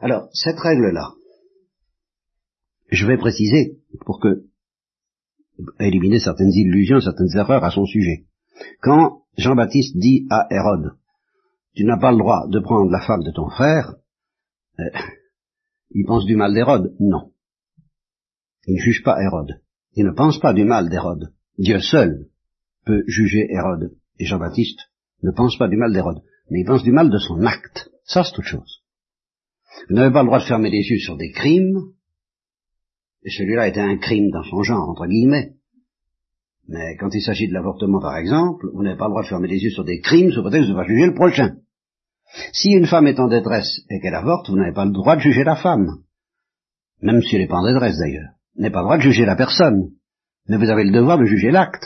Alors, 0.02 0.28
cette 0.34 0.60
règle-là, 0.60 1.14
je 2.90 3.06
vais 3.08 3.18
préciser 3.18 3.80
pour 4.06 4.20
que 4.20 4.46
éliminer 5.80 6.20
certaines 6.20 6.52
illusions, 6.52 7.00
certaines 7.00 7.36
erreurs 7.38 7.64
à 7.64 7.72
son 7.72 7.86
sujet. 7.86 8.26
Quand 8.82 9.24
Jean-Baptiste 9.38 9.98
dit 9.98 10.28
à 10.30 10.48
Hérode, 10.52 10.98
tu 11.76 11.84
n'as 11.84 12.00
pas 12.00 12.12
le 12.12 12.18
droit 12.18 12.48
de 12.48 12.60
prendre 12.60 12.90
la 12.90 13.06
femme 13.06 13.24
de 13.24 13.32
ton 13.32 13.50
frère, 13.50 13.96
euh, 14.80 14.90
il 15.92 16.06
pense 16.06 16.26
du 16.26 16.36
mal 16.36 16.54
d'Hérode 16.54 16.96
Non. 17.00 17.32
Il 18.68 18.76
ne 18.76 18.80
juge 18.82 19.04
pas 19.04 19.22
Hérode. 19.22 19.62
Il 19.94 20.06
ne 20.06 20.12
pense 20.12 20.40
pas 20.40 20.54
du 20.54 20.64
mal 20.64 20.90
d'Hérode. 20.90 21.34
Dieu 21.58 21.80
seul 21.80 22.28
peut 22.86 23.04
juger 23.08 23.48
Hérode. 23.50 23.96
Et 24.20 24.26
Jean-Baptiste 24.26 24.80
ne 25.24 25.32
pense 25.32 25.58
pas 25.58 25.68
du 25.68 25.78
mal 25.78 25.94
d'Hérode, 25.94 26.22
mais 26.50 26.62
il 26.62 26.66
pense 26.66 26.84
du 26.84 26.92
mal 26.92 27.10
de 27.10 27.18
son 27.18 27.44
acte. 27.46 27.90
Ça, 28.04 28.24
c'est 28.24 28.38
autre 28.40 28.48
chose. 28.48 28.82
Vous 29.90 29.96
n'avez 29.96 30.14
pas 30.14 30.22
le 30.22 30.28
droit 30.28 30.40
de 30.40 30.46
fermer 30.46 30.70
les 30.70 30.84
yeux 30.84 31.00
sur 31.00 31.18
des 31.18 31.32
crimes, 31.32 31.80
Et 33.24 33.30
celui-là 33.30 33.68
était 33.68 33.82
un 33.82 33.98
crime 33.98 34.30
dans 34.32 34.44
son 34.44 34.64
genre, 34.64 34.90
entre 34.90 35.08
guillemets. 35.08 35.56
Mais 36.68 36.96
quand 36.98 37.10
il 37.14 37.22
s'agit 37.22 37.48
de 37.48 37.54
l'avortement, 37.54 38.00
par 38.00 38.18
exemple, 38.18 38.68
vous 38.74 38.84
n'avez 38.84 38.98
pas 38.98 39.06
le 39.06 39.12
droit 39.12 39.24
de 39.24 39.28
fermer 39.28 39.48
les 39.48 39.60
yeux 39.60 39.72
sur 39.72 39.84
des 39.84 40.00
crimes 40.00 40.32
sous 40.32 40.42
prétexte 40.42 40.70
de 40.70 40.76
pas 40.76 40.86
juger 40.86 41.08
le 41.08 41.14
prochain. 41.14 41.58
Si 42.52 42.72
une 42.72 42.88
femme 42.88 43.08
est 43.08 43.20
en 43.20 43.28
détresse 43.28 43.82
et 43.90 44.00
qu'elle 44.00 44.16
avorte, 44.16 44.50
vous 44.50 44.58
n'avez 44.58 44.74
pas 44.74 44.86
le 44.86 44.92
droit 44.92 45.16
de 45.16 45.22
juger 45.22 45.44
la 45.44 45.56
femme. 45.56 46.00
Même 47.02 47.22
si 47.22 47.36
elle 47.36 47.42
n'est 47.42 47.48
pas 47.48 47.58
en 47.58 47.72
détresse 47.72 47.98
d'ailleurs. 47.98 48.30
Vous 48.56 48.62
n'avez 48.62 48.74
pas 48.74 48.80
le 48.80 48.86
droit 48.86 48.98
de 48.98 49.04
juger 49.04 49.26
la 49.26 49.36
personne. 49.36 49.92
Mais 50.48 50.58
vous 50.58 50.70
avez 50.70 50.84
le 50.84 50.92
devoir 50.92 51.18
de 51.18 51.26
juger 51.26 51.52
l'acte. 51.52 51.86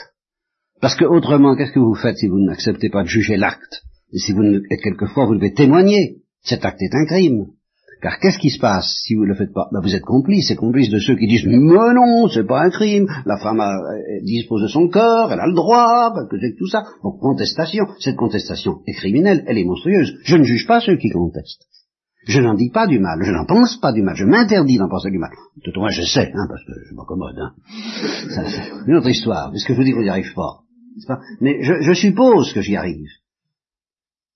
Parce 0.80 0.96
que 0.96 1.04
autrement, 1.04 1.56
qu'est-ce 1.56 1.72
que 1.72 1.78
vous 1.78 1.94
faites 1.94 2.16
si 2.16 2.28
vous 2.28 2.38
n'acceptez 2.38 2.88
pas 2.88 3.02
de 3.02 3.08
juger 3.08 3.36
l'acte? 3.36 3.82
Et 4.12 4.18
si 4.18 4.32
vous 4.32 4.42
ne, 4.42 4.58
quelquefois 4.82 5.26
vous 5.26 5.34
devez 5.34 5.52
témoigner, 5.52 6.22
cet 6.42 6.64
acte 6.64 6.80
est 6.80 6.94
un 6.94 7.06
crime. 7.06 7.46
Car 8.02 8.18
qu'est-ce 8.18 8.38
qui 8.38 8.50
se 8.50 8.58
passe 8.58 9.02
si 9.04 9.14
vous 9.14 9.24
ne 9.24 9.28
le 9.28 9.34
faites 9.34 9.52
pas? 9.52 9.68
Ben 9.72 9.80
Vous 9.82 9.94
êtes 9.94 10.04
complice, 10.04 10.50
et 10.50 10.56
complice 10.56 10.90
de 10.90 10.98
ceux 10.98 11.16
qui 11.16 11.26
disent 11.26 11.44
mais 11.46 11.58
non, 11.58 12.28
c'est 12.28 12.46
pas 12.46 12.62
un 12.62 12.70
crime, 12.70 13.06
la 13.26 13.38
femme 13.38 13.62
dispose 14.22 14.62
de 14.62 14.68
son 14.68 14.88
corps, 14.88 15.32
elle 15.32 15.40
a 15.40 15.46
le 15.46 15.54
droit, 15.54 16.12
ben, 16.14 16.26
que 16.30 16.38
c'est 16.40 16.52
que 16.52 16.58
tout 16.58 16.68
ça. 16.68 16.84
Donc 17.02 17.20
contestation, 17.20 17.84
cette 17.98 18.16
contestation 18.16 18.80
est 18.86 18.94
criminelle, 18.94 19.44
elle 19.46 19.58
est 19.58 19.64
monstrueuse. 19.64 20.16
Je 20.24 20.36
ne 20.36 20.44
juge 20.44 20.66
pas 20.66 20.80
ceux 20.80 20.96
qui 20.96 21.10
contestent. 21.10 21.66
Je 22.26 22.40
n'en 22.40 22.54
dis 22.54 22.70
pas 22.70 22.86
du 22.86 22.98
mal, 22.98 23.18
je 23.22 23.32
n'en 23.32 23.44
pense 23.46 23.78
pas 23.80 23.92
du 23.92 24.02
mal, 24.02 24.14
je 24.14 24.24
m'interdis 24.24 24.78
d'en 24.78 24.88
penser 24.88 25.10
du 25.10 25.18
mal. 25.18 25.30
Tout 25.64 25.72
au 25.76 25.80
moins 25.80 25.90
je 25.90 26.02
sais, 26.02 26.30
hein, 26.34 26.46
parce 26.48 26.64
que 26.64 26.72
je 26.88 26.94
m'accommode. 26.94 27.38
Hein. 27.38 27.52
une 28.86 28.96
autre 28.96 29.08
histoire, 29.08 29.50
puisque 29.50 29.72
je 29.72 29.76
vous 29.76 29.84
dis 29.84 29.92
qu'on 29.92 30.02
n'y 30.02 30.08
arrive 30.08 30.32
pas? 30.34 30.60
Mais 31.40 31.62
je, 31.62 31.80
je 31.80 31.92
suppose 31.92 32.52
que 32.52 32.60
j'y 32.60 32.76
arrive. 32.76 33.08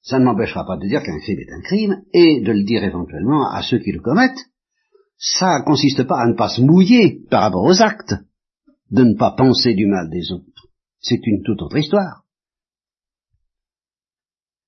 Ça 0.05 0.19
ne 0.19 0.25
m'empêchera 0.25 0.67
pas 0.67 0.77
de 0.77 0.87
dire 0.87 1.03
qu'un 1.03 1.19
crime 1.19 1.39
est 1.41 1.53
un 1.53 1.63
crime, 1.63 2.03
et 2.13 2.43
de 2.43 2.53
le 2.53 2.65
dire 2.65 2.85
éventuellement 2.85 3.51
à 3.51 3.63
ceux 3.63 3.79
qui 3.79 3.91
le 3.91 4.01
commettent. 4.01 4.51
Ça 5.17 5.63
consiste 5.65 6.05
pas 6.05 6.21
à 6.21 6.27
ne 6.27 6.35
pas 6.35 6.51
se 6.51 6.61
mouiller 6.61 7.23
par 7.31 7.43
rapport 7.43 7.65
aux 7.65 7.81
actes, 7.81 8.15
de 8.91 9.03
ne 9.03 9.17
pas 9.17 9.35
penser 9.37 9.73
du 9.73 9.87
mal 9.87 10.11
des 10.11 10.31
autres. 10.31 10.69
C'est 11.01 11.27
une 11.27 11.43
toute 11.43 11.63
autre 11.63 11.79
histoire. 11.79 12.25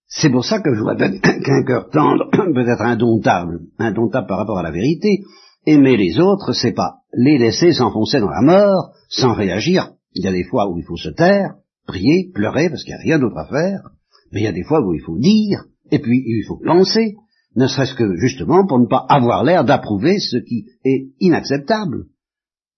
C'est 0.09 0.31
pour 0.31 0.45
ça 0.47 0.61
que 0.61 0.75
je 0.75 0.81
vois 0.81 0.97
qu'un 0.97 1.65
cœur 1.65 1.91
tendre 1.91 2.31
peut 2.55 2.69
être 2.69 2.83
indomptable, 2.83 3.61
indomptable 3.79 4.27
par 4.27 4.39
rapport 4.39 4.59
à 4.59 4.63
la 4.63 4.71
vérité. 4.71 5.21
Aimer 5.67 5.99
les 5.99 6.19
autres, 6.19 6.55
c'est 6.55 6.73
pas 6.73 7.01
les 7.13 7.37
laisser 7.37 7.73
s'enfoncer 7.73 8.21
dans 8.21 8.31
la 8.31 8.41
mort 8.41 8.95
sans 9.11 9.35
réagir. 9.35 9.91
Il 10.15 10.25
y 10.25 10.29
a 10.29 10.33
des 10.33 10.45
fois 10.45 10.71
où 10.71 10.79
il 10.79 10.85
faut 10.85 10.97
se 10.97 11.11
taire, 11.11 11.57
prier, 11.87 12.31
pleurer, 12.33 12.71
parce 12.71 12.85
qu'il 12.85 12.95
n'y 12.95 13.01
a 13.01 13.05
rien 13.05 13.19
d'autre 13.19 13.37
à 13.37 13.49
faire. 13.49 13.91
Mais 14.33 14.41
il 14.41 14.45
y 14.45 14.49
a 14.49 14.53
des 14.53 14.65
fois 14.65 14.81
où 14.81 14.93
il 14.95 15.01
faut 15.01 15.19
dire, 15.19 15.65
et 15.91 15.99
puis 15.99 16.23
il 16.27 16.45
faut 16.47 16.59
penser, 16.59 17.17
ne 17.55 17.67
serait-ce 17.67 17.95
que 17.95 18.17
justement 18.17 18.67
pour 18.67 18.79
ne 18.79 18.87
pas 18.87 19.07
avoir 19.09 19.45
l'air 19.45 19.65
d'approuver 19.65 20.19
ce 20.19 20.37
qui 20.37 20.67
est 20.85 21.09
inacceptable. 21.21 22.07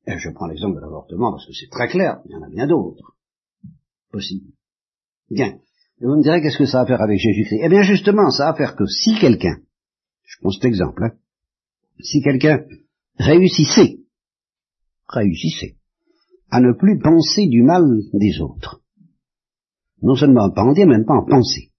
Je 0.07 0.31
prends 0.31 0.47
l'exemple 0.47 0.77
de 0.77 0.81
l'avortement 0.81 1.33
parce 1.33 1.47
que 1.47 1.53
c'est 1.53 1.71
très 1.71 1.89
clair, 1.89 2.21
il 2.25 2.33
y 2.33 2.37
en 2.37 2.43
a 2.43 2.49
bien 2.49 2.67
d'autres. 2.67 3.17
Possible. 4.11 4.53
Bien. 5.31 5.59
Et 6.01 6.07
vous 6.07 6.17
me 6.17 6.23
direz 6.23 6.41
qu'est-ce 6.41 6.59
que 6.59 6.65
ça 6.65 6.81
a 6.81 6.83
à 6.83 6.87
faire 6.87 7.03
avec 7.03 7.19
Jésus-Christ? 7.19 7.61
Eh 7.63 7.69
bien 7.69 7.83
justement, 7.83 8.31
ça 8.31 8.49
a 8.49 8.53
à 8.53 8.55
faire 8.55 8.77
que 8.77 8.87
si 8.87 9.19
quelqu'un, 9.19 9.59
je 10.25 10.37
prends 10.41 10.51
cet 10.51 10.65
exemple, 10.65 11.03
hein, 11.05 11.13
si 12.01 12.23
quelqu'un 12.23 12.65
réussissait, 13.19 13.99
réussissait, 15.09 15.77
à 16.51 16.61
ne 16.61 16.73
plus 16.73 16.99
penser 16.99 17.49
du 17.49 17.63
mal 17.63 17.83
des 18.13 18.41
autres, 18.41 18.81
non 20.03 20.15
seulement 20.15 20.51
en 20.55 20.73
dire, 20.73 20.87
même 20.87 21.05
pas 21.05 21.15
en 21.15 21.25
penser. 21.25 21.71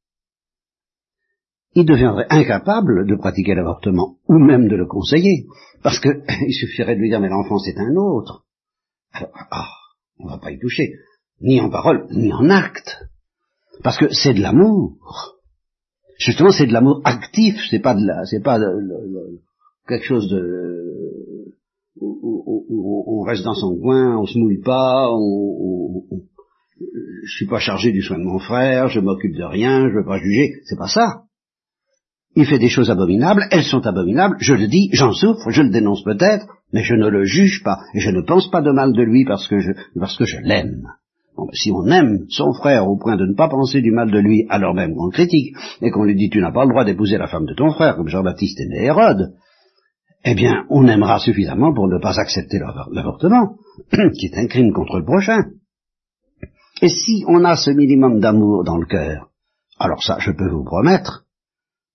Il 1.74 1.86
deviendrait 1.86 2.28
incapable 2.30 3.06
de 3.08 3.16
pratiquer 3.16 3.56
l'avortement, 3.56 4.18
ou 4.28 4.40
même 4.40 4.68
de 4.68 4.76
le 4.76 4.86
conseiller, 4.86 5.46
parce 5.84 6.00
que 6.00 6.10
il 6.48 6.54
suffirait 6.54 6.96
de 6.96 7.02
lui 7.02 7.10
dire 7.10 7.20
mais 7.20 7.30
l'enfant 7.30 7.60
c'est 7.60 7.78
un 7.78 7.96
autre. 7.96 8.46
Alors, 9.12 9.32
ah, 9.52 9.68
on 10.20 10.28
va 10.28 10.38
pas 10.38 10.52
y 10.52 10.60
toucher, 10.60 10.94
ni 11.42 11.62
en 11.62 11.70
parole, 11.70 12.08
ni 12.12 12.34
en 12.34 12.50
acte, 12.50 12.98
parce 13.84 13.98
que 13.98 14.10
c'est 14.14 14.34
de 14.34 14.42
l'amour. 14.42 15.38
Justement, 16.20 16.52
c'est 16.52 16.68
de 16.68 16.74
l'amour 16.74 17.02
actif, 17.06 17.56
c'est 17.70 17.80
pas 17.80 17.96
de 17.96 18.06
la, 18.06 18.26
c'est 18.26 18.44
pas 18.44 18.60
quelque 19.88 20.06
chose 20.06 20.30
de 20.30 20.90
où, 22.02 23.04
on 23.08 23.24
reste 23.24 23.44
dans 23.44 23.56
son 23.56 23.78
coin, 23.78 24.18
on 24.18 24.26
se 24.26 24.38
mouille 24.38 24.62
pas, 24.62 25.10
on, 25.12 26.19
je 27.24 27.32
suis 27.36 27.48
pas 27.48 27.60
chargé 27.60 27.92
du 27.92 28.02
soin 28.02 28.18
de 28.18 28.24
mon 28.24 28.40
frère, 28.40 28.88
je 28.88 29.00
m'occupe 29.00 29.36
de 29.36 29.44
rien, 29.44 29.90
je 29.90 29.96
veux 29.96 30.06
pas 30.06 30.18
juger, 30.18 30.54
c'est 30.66 30.78
pas 30.78 30.88
ça. 30.88 31.24
Il 32.36 32.46
fait 32.46 32.60
des 32.60 32.70
choses 32.70 32.92
abominables, 32.92 33.48
elles 33.52 33.64
sont 33.64 33.86
abominables, 33.86 34.38
je 34.40 34.54
le 34.54 34.68
dis, 34.68 34.90
j'en 34.94 35.12
souffre, 35.12 35.50
je 35.50 35.64
le 35.64 35.72
dénonce 35.72 36.04
peut-être, 36.04 36.46
mais 36.72 36.84
je 36.84 36.96
ne 36.96 37.08
le 37.08 37.26
juge 37.26 37.64
pas, 37.64 37.80
et 37.94 38.00
je 38.00 38.12
ne 38.12 38.22
pense 38.22 38.50
pas 38.50 38.62
de 38.62 38.72
mal 38.72 38.94
de 38.94 39.02
lui 39.02 39.26
parce 39.26 39.48
que 39.48 39.60
je, 39.60 39.72
parce 40.00 40.18
que 40.18 40.26
je 40.26 40.38
l'aime. 40.44 40.84
Ben, 41.38 41.46
si 41.54 41.72
on 41.72 41.86
aime 41.88 42.26
son 42.30 42.54
frère 42.54 42.88
au 42.88 42.98
point 42.98 43.16
de 43.16 43.26
ne 43.26 43.36
pas 43.36 43.50
penser 43.50 43.82
du 43.82 43.92
mal 43.92 44.12
de 44.12 44.20
lui, 44.20 44.46
alors 44.50 44.74
même 44.74 44.94
qu'on 44.94 45.10
critique, 45.10 45.56
et 45.82 45.90
qu'on 45.90 46.04
lui 46.04 46.16
dit 46.16 46.30
tu 46.30 46.40
n'as 46.40 46.52
pas 46.52 46.66
le 46.66 46.70
droit 46.70 46.86
d'épouser 46.86 47.18
la 47.18 47.28
femme 47.28 47.46
de 47.46 47.54
ton 47.54 47.72
frère, 47.72 47.96
comme 47.96 48.08
Jean-Baptiste 48.08 48.60
et 48.60 48.86
Hérode, 48.86 49.34
eh 50.26 50.36
bien, 50.36 50.66
on 50.70 50.88
aimera 50.88 51.20
suffisamment 51.20 51.74
pour 51.74 51.88
ne 51.88 51.98
pas 51.98 52.20
accepter 52.20 52.60
l'avortement, 52.92 53.56
qui 54.20 54.26
est 54.26 54.38
un 54.38 54.48
crime 54.48 54.74
contre 54.74 55.00
le 55.00 55.06
prochain. 55.06 55.44
Et 56.82 56.90
si 56.90 57.26
on 57.28 57.44
a 57.44 57.56
ce 57.58 57.72
minimum 57.72 58.20
d'amour 58.20 58.64
dans 58.64 58.78
le 58.78 58.86
cœur, 58.86 59.30
alors 59.80 60.02
ça, 60.02 60.18
je 60.20 60.32
peux 60.32 60.50
vous 60.50 60.64
promettre 60.64 61.26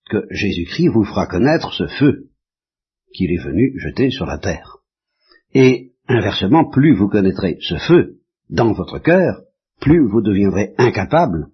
que 0.09 0.25
Jésus-Christ 0.29 0.89
vous 0.89 1.03
fera 1.03 1.25
connaître 1.25 1.73
ce 1.73 1.87
feu 1.87 2.29
qu'il 3.13 3.31
est 3.31 3.43
venu 3.43 3.73
jeter 3.79 4.11
sur 4.11 4.25
la 4.25 4.37
terre. 4.37 4.77
Et 5.53 5.93
inversement, 6.07 6.69
plus 6.69 6.95
vous 6.95 7.07
connaîtrez 7.07 7.57
ce 7.61 7.77
feu 7.77 8.19
dans 8.49 8.73
votre 8.73 8.99
cœur, 8.99 9.41
plus 9.81 10.07
vous 10.07 10.21
deviendrez 10.21 10.73
incapable 10.77 11.47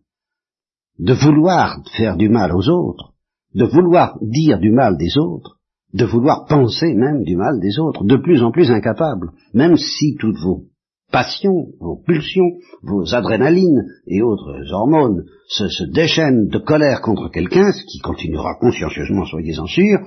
de 1.00 1.14
vouloir 1.14 1.80
faire 1.96 2.18
du 2.18 2.30
mal 2.30 2.52
aux 2.54 2.68
autres, 2.70 3.14
de 3.56 3.66
vouloir 3.66 4.18
dire 4.22 4.60
du 4.60 4.72
mal 4.72 4.98
des 4.98 5.18
autres, 5.18 5.58
de 5.94 6.06
vouloir 6.06 6.46
penser 6.48 6.94
même 6.94 7.24
du 7.24 7.36
mal 7.36 7.60
des 7.60 7.80
autres, 7.80 8.04
de 8.04 8.18
plus 8.18 8.44
en 8.44 8.52
plus 8.52 8.72
incapable, 8.72 9.32
même 9.54 9.78
si 9.78 10.16
toutes 10.20 10.38
vos 10.38 10.66
passions, 11.12 11.68
vos 11.80 11.98
pulsions, 11.98 12.58
vos 12.82 13.14
adrénalines 13.14 13.86
et 14.08 14.22
autres 14.22 14.72
hormones 14.72 15.26
se, 15.48 15.84
déchaînent 15.84 16.48
de 16.48 16.58
colère 16.58 17.02
contre 17.02 17.30
quelqu'un, 17.30 17.72
ce 17.72 17.84
qui 17.84 18.00
continuera 18.00 18.56
consciencieusement, 18.56 19.26
soyez-en 19.26 19.66
sûrs, 19.68 20.00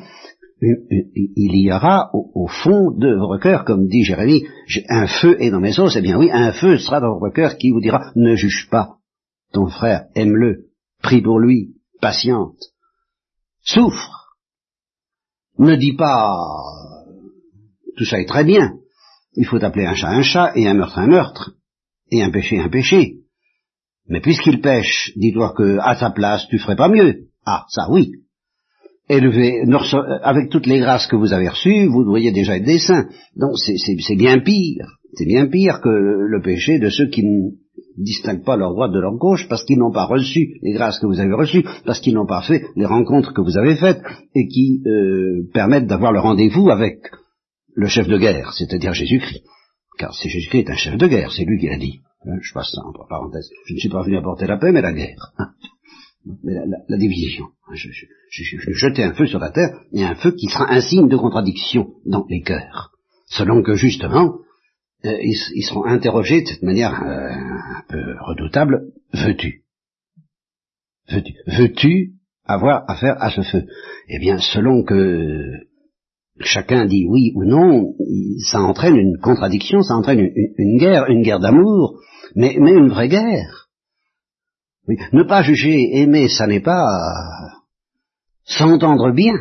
il 0.60 1.56
y 1.62 1.72
aura 1.72 2.10
au, 2.12 2.46
fond 2.46 2.90
de 2.92 3.14
votre 3.16 3.38
cœur, 3.38 3.64
comme 3.64 3.86
dit 3.86 4.04
Jérémie, 4.04 4.44
un 4.88 5.06
feu 5.06 5.36
est 5.40 5.50
dans 5.50 5.60
mes 5.60 5.78
os, 5.78 5.94
eh 5.96 6.00
bien 6.00 6.18
oui, 6.18 6.30
un 6.32 6.52
feu 6.52 6.78
sera 6.78 7.00
dans 7.00 7.18
votre 7.18 7.34
cœur 7.34 7.56
qui 7.56 7.70
vous 7.70 7.80
dira, 7.80 8.12
ne 8.16 8.34
juge 8.34 8.68
pas. 8.70 8.96
Ton 9.52 9.66
frère, 9.66 10.06
aime-le, 10.14 10.70
prie 11.02 11.22
pour 11.22 11.38
lui, 11.38 11.74
patiente, 12.00 12.58
souffre, 13.62 14.36
ne 15.58 15.76
dis 15.76 15.92
pas, 15.92 16.36
tout 17.96 18.04
ça 18.04 18.20
est 18.20 18.26
très 18.26 18.44
bien, 18.44 18.78
il 19.36 19.46
faut 19.46 19.62
appeler 19.62 19.86
un 19.86 19.94
chat 19.94 20.10
un 20.10 20.22
chat 20.22 20.52
et 20.56 20.66
un 20.66 20.74
meurtre 20.74 20.98
un 20.98 21.06
meurtre, 21.06 21.52
et 22.10 22.22
un 22.22 22.30
péché 22.30 22.58
un 22.58 22.68
péché. 22.68 23.16
Mais 24.08 24.20
puisqu'il 24.20 24.60
pêche, 24.60 25.12
dis-toi 25.16 25.54
que 25.56 25.78
à 25.80 25.96
sa 25.96 26.10
place 26.10 26.46
tu 26.48 26.58
ferais 26.58 26.76
pas 26.76 26.88
mieux. 26.88 27.28
Ah, 27.46 27.64
ça 27.68 27.86
oui. 27.90 28.12
Élevé, 29.08 29.62
avec 30.22 30.48
toutes 30.48 30.66
les 30.66 30.78
grâces 30.78 31.06
que 31.06 31.16
vous 31.16 31.34
avez 31.34 31.48
reçues, 31.48 31.86
vous 31.86 32.04
devriez 32.04 32.32
déjà 32.32 32.56
être 32.56 32.64
des 32.64 32.78
saints. 32.78 33.06
Donc 33.36 33.52
c'est 33.58 34.16
bien 34.16 34.40
pire. 34.40 34.86
C'est 35.14 35.26
bien 35.26 35.46
pire 35.46 35.80
que 35.82 35.88
le 35.88 36.40
péché 36.42 36.78
de 36.78 36.88
ceux 36.88 37.08
qui 37.08 37.22
ne 37.22 37.50
distinguent 37.98 38.44
pas 38.44 38.56
leur 38.56 38.72
droite 38.72 38.92
de 38.92 39.00
leur 39.00 39.16
gauche 39.16 39.46
parce 39.48 39.64
qu'ils 39.64 39.78
n'ont 39.78 39.92
pas 39.92 40.06
reçu 40.06 40.58
les 40.62 40.72
grâces 40.72 40.98
que 40.98 41.06
vous 41.06 41.20
avez 41.20 41.32
reçues, 41.32 41.64
parce 41.84 42.00
qu'ils 42.00 42.14
n'ont 42.14 42.26
pas 42.26 42.42
fait 42.42 42.64
les 42.76 42.86
rencontres 42.86 43.32
que 43.32 43.40
vous 43.40 43.58
avez 43.58 43.76
faites 43.76 44.02
et 44.34 44.48
qui 44.48 44.82
euh, 44.86 45.42
permettent 45.52 45.86
d'avoir 45.86 46.12
le 46.12 46.20
rendez-vous 46.20 46.70
avec 46.70 46.98
le 47.74 47.88
chef 47.88 48.08
de 48.08 48.18
guerre, 48.18 48.52
c'est-à-dire 48.52 48.94
Jésus-Christ. 48.94 49.44
Car 49.98 50.14
si 50.14 50.28
Jésus-Christ 50.28 50.68
est 50.68 50.70
un 50.70 50.76
chef 50.76 50.96
de 50.96 51.06
guerre, 51.06 51.32
c'est 51.32 51.44
lui 51.44 51.58
qui 51.58 51.68
l'a 51.68 51.78
dit. 51.78 52.00
Hein, 52.26 52.38
je 52.40 52.52
passe 52.52 52.72
ça 52.72 52.82
entre 52.86 53.06
parenthèses. 53.08 53.50
Je 53.66 53.74
ne 53.74 53.78
suis 53.78 53.88
pas 53.88 54.02
venu 54.02 54.16
apporter 54.16 54.46
la 54.46 54.56
paix, 54.56 54.72
mais 54.72 54.80
la 54.80 54.92
guerre. 54.92 55.32
Hein. 55.38 55.50
Mais 56.42 56.54
la, 56.88 56.96
division. 56.96 57.46
Hein, 57.68 57.74
je, 57.74 57.88
je, 57.90 58.72
jeter 58.72 59.04
un 59.04 59.12
feu 59.12 59.26
sur 59.26 59.38
la 59.38 59.50
terre, 59.50 59.78
et 59.92 60.04
un 60.04 60.14
feu 60.14 60.32
qui 60.32 60.46
sera 60.46 60.72
un 60.72 60.80
signe 60.80 61.08
de 61.08 61.16
contradiction 61.16 61.94
dans 62.06 62.24
les 62.28 62.40
cœurs. 62.40 62.92
Selon 63.26 63.62
que, 63.62 63.74
justement, 63.74 64.38
euh, 65.04 65.18
ils, 65.20 65.64
seront 65.64 65.84
interrogés 65.84 66.42
de 66.42 66.48
cette 66.48 66.62
manière 66.62 67.02
euh, 67.02 67.28
un 67.30 67.82
peu 67.88 68.16
redoutable, 68.20 68.92
veux-tu? 69.12 69.64
Veux-tu? 71.10 71.34
Veux-tu 71.46 72.12
avoir 72.44 72.84
affaire 72.88 73.22
à 73.22 73.30
ce 73.30 73.42
feu? 73.42 73.66
Eh 74.08 74.18
bien, 74.18 74.38
selon 74.38 74.82
que 74.82 75.42
chacun 76.40 76.86
dit 76.86 77.06
oui 77.08 77.32
ou 77.34 77.44
non, 77.44 77.94
ça 78.50 78.60
entraîne 78.60 78.96
une 78.96 79.18
contradiction, 79.18 79.82
ça 79.82 79.94
entraîne 79.94 80.20
une, 80.56 80.78
guerre, 80.78 81.06
une 81.08 81.22
guerre 81.22 81.40
d'amour, 81.40 82.00
mais, 82.34 82.54
une 82.54 82.88
vraie 82.88 83.08
guerre. 83.08 83.68
Ne 85.12 85.22
pas 85.22 85.42
juger, 85.42 85.96
aimer, 85.98 86.28
ça 86.28 86.46
n'est 86.46 86.60
pas 86.60 86.84
s'entendre 88.44 89.12
bien. 89.12 89.34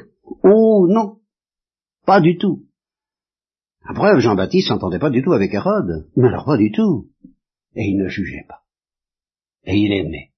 Oh 0.44 0.88
non, 0.90 1.18
pas 2.06 2.22
du 2.22 2.38
tout. 2.38 2.64
La 3.88 3.94
preuve, 3.94 4.20
Jean-Baptiste 4.20 4.70
s'entendait 4.70 5.00
pas 5.00 5.10
du 5.10 5.22
tout 5.22 5.34
avec 5.34 5.54
Hérode, 5.54 6.08
mais 6.16 6.30
alors 6.30 6.46
pas 6.46 6.58
du 6.58 6.72
tout. 6.72 7.10
Et 7.76 7.84
il 7.84 7.98
ne 7.98 8.08
jugeait 8.08 8.46
pas. 8.48 8.62
Et 9.66 9.76
il 9.76 9.92
aimait. 9.92 10.32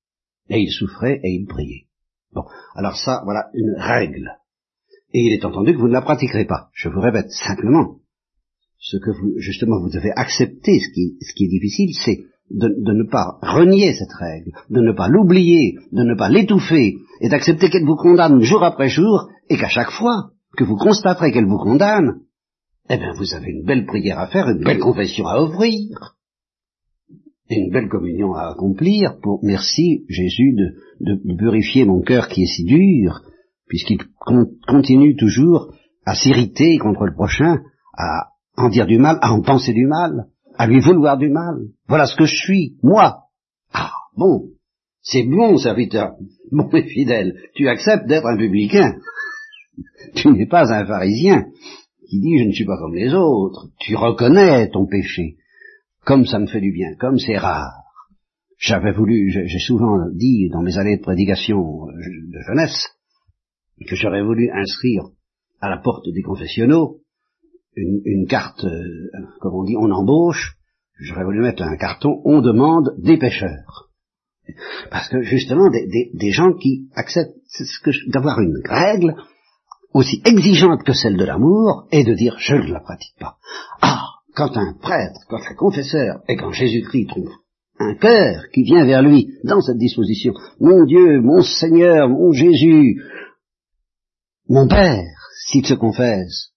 Et 0.50 0.60
il 0.60 0.72
souffrait 0.72 1.20
et 1.24 1.32
il 1.32 1.46
priait. 1.46 1.88
Bon, 2.34 2.46
alors 2.76 2.98
ça, 2.98 3.22
voilà 3.24 3.50
une 3.54 3.76
règle. 3.78 4.38
Et 5.16 5.28
il 5.28 5.32
est 5.32 5.46
entendu 5.46 5.72
que 5.72 5.78
vous 5.78 5.88
ne 5.88 5.94
la 5.94 6.02
pratiquerez 6.02 6.44
pas. 6.44 6.68
Je 6.74 6.90
vous 6.90 7.00
répète 7.00 7.32
simplement, 7.32 8.00
ce 8.78 8.98
que 8.98 9.12
vous, 9.12 9.32
justement, 9.38 9.80
vous 9.80 9.90
devez 9.90 10.12
accepter, 10.14 10.78
ce 10.78 10.90
qui, 10.92 11.46
est 11.46 11.48
difficile, 11.48 11.92
c'est 11.94 12.26
de, 12.52 12.68
de, 12.68 12.92
ne 12.92 13.10
pas 13.10 13.38
renier 13.42 13.94
cette 13.94 14.12
règle, 14.12 14.52
de 14.70 14.82
ne 14.82 14.92
pas 14.92 15.08
l'oublier, 15.08 15.76
de 15.94 16.04
ne 16.04 16.16
pas 16.16 16.28
l'étouffer, 16.28 16.98
et 17.22 17.30
d'accepter 17.30 17.70
qu'elle 17.70 17.86
vous 17.86 17.96
condamne 17.96 18.42
jour 18.42 18.62
après 18.62 18.90
jour, 18.90 19.30
et 19.50 19.56
qu'à 19.56 19.70
chaque 19.70 19.92
fois 19.92 20.32
que 20.58 20.66
vous 20.66 20.76
constaterez 20.76 21.32
qu'elle 21.32 21.48
vous 21.48 21.60
condamne, 21.60 22.20
eh 22.90 22.98
bien 22.98 23.14
vous 23.14 23.34
avez 23.34 23.52
une 23.52 23.64
belle 23.64 23.86
prière 23.86 24.20
à 24.20 24.28
faire, 24.28 24.50
une 24.50 24.66
belle 24.66 24.80
confession 24.80 25.28
à 25.28 25.40
offrir, 25.40 26.18
et 27.50 27.56
une 27.56 27.72
belle 27.72 27.88
communion 27.88 28.34
à 28.34 28.50
accomplir 28.50 29.18
pour, 29.22 29.40
merci 29.44 30.04
Jésus, 30.10 30.58
de, 31.00 31.14
de 31.24 31.38
purifier 31.38 31.86
mon 31.86 32.02
cœur 32.02 32.28
qui 32.28 32.44
est 32.44 32.54
si 32.54 32.66
dur, 32.66 33.22
puisqu'il 33.68 34.00
continue 34.68 35.16
toujours 35.16 35.74
à 36.06 36.16
s'irriter 36.16 36.78
contre 36.78 37.06
le 37.06 37.14
prochain, 37.14 37.62
à 37.98 38.30
en 38.58 38.70
dire 38.70 38.86
du 38.86 38.98
mal, 38.98 39.18
à 39.22 39.32
en 39.34 39.42
penser 39.42 39.74
du 39.74 39.88
mal, 39.88 40.28
à 40.58 40.68
lui 40.68 40.80
vouloir 40.80 41.18
du 41.18 41.30
mal. 41.30 41.56
Voilà 41.88 42.06
ce 42.06 42.16
que 42.16 42.26
je 42.26 42.36
suis, 42.36 42.78
moi. 42.84 43.24
Ah, 43.74 43.92
bon, 44.16 44.50
c'est 45.02 45.24
bon, 45.24 45.58
serviteur, 45.58 46.14
bon 46.52 46.70
et 46.74 46.84
fidèle, 46.84 47.36
tu 47.56 47.68
acceptes 47.68 48.08
d'être 48.08 48.26
un 48.26 48.38
publicain. 48.38 48.96
tu 50.16 50.30
n'es 50.30 50.46
pas 50.46 50.72
un 50.74 50.86
pharisien 50.86 51.46
qui 52.08 52.20
dit 52.20 52.38
je 52.40 52.46
ne 52.46 52.52
suis 52.52 52.66
pas 52.66 52.78
comme 52.78 52.96
les 52.96 53.14
autres. 53.14 53.70
Tu 53.80 53.96
reconnais 53.96 54.70
ton 54.70 54.86
péché, 54.86 55.38
comme 56.06 56.26
ça 56.26 56.40
me 56.40 56.48
fait 56.48 56.62
du 56.62 56.72
bien, 56.72 56.96
comme 57.00 57.20
c'est 57.20 57.38
rare. 57.38 57.82
J'avais 58.58 58.94
voulu, 58.94 59.32
j'ai 59.32 59.60
souvent 59.60 59.98
dit 60.14 60.50
dans 60.50 60.62
mes 60.62 60.78
années 60.78 60.98
de 60.98 61.02
prédication 61.02 61.88
de 61.88 62.40
jeunesse, 62.48 62.95
que 63.88 63.96
j'aurais 63.96 64.24
voulu 64.24 64.50
inscrire 64.52 65.04
à 65.62 65.70
la 65.70 65.78
porte 65.78 66.08
des 66.14 66.22
confessionnaux 66.22 67.02
une, 67.76 68.26
carte, 68.28 68.64
euh, 68.64 69.20
comme 69.42 69.54
on 69.54 69.64
dit, 69.64 69.76
on 69.78 69.92
embauche, 69.92 70.56
j'aurais 71.00 71.26
voulu 71.26 71.42
mettre 71.42 71.64
un 71.64 71.76
carton, 71.76 72.22
on 72.24 72.42
demande 72.42 72.96
des 73.00 73.18
pêcheurs. 73.18 73.90
Parce 74.92 75.10
que 75.10 75.22
justement, 75.24 75.70
des, 75.70 76.32
gens 76.32 76.54
qui 76.54 76.88
acceptent 76.96 77.36
d'avoir 78.08 78.40
une 78.40 78.62
règle 78.64 79.16
aussi 79.94 80.22
exigeante 80.26 80.84
que 80.84 80.94
celle 80.94 81.18
de 81.18 81.26
l'amour 81.26 81.88
et 81.92 82.04
de 82.04 82.14
dire 82.14 82.36
je 82.38 82.56
ne 82.56 82.72
la 82.72 82.80
pratique 82.80 83.18
pas. 83.20 83.38
Ah, 83.82 84.04
quand 84.36 84.56
un 84.56 84.74
prêtre, 84.74 85.20
quand 85.30 85.40
un 85.50 85.56
confesseur 85.56 86.20
et 86.28 86.36
quand 86.36 86.52
Jésus-Christ 86.52 87.08
trouve 87.08 87.32
un 87.80 87.96
cœur 87.96 88.44
qui 88.54 88.64
vient 88.64 88.86
vers 88.86 89.02
lui 89.02 89.30
dans 89.44 89.62
cette 89.62 89.78
disposition, 89.78 90.34
mon 90.60 90.86
Dieu, 90.86 91.22
mon 91.22 91.42
Seigneur, 91.42 92.08
mon 92.08 92.32
Jésus, 92.32 93.02
mon 94.48 94.68
Père, 94.68 95.06
s'il 95.48 95.66
se 95.66 95.74
confesse, 95.74 96.52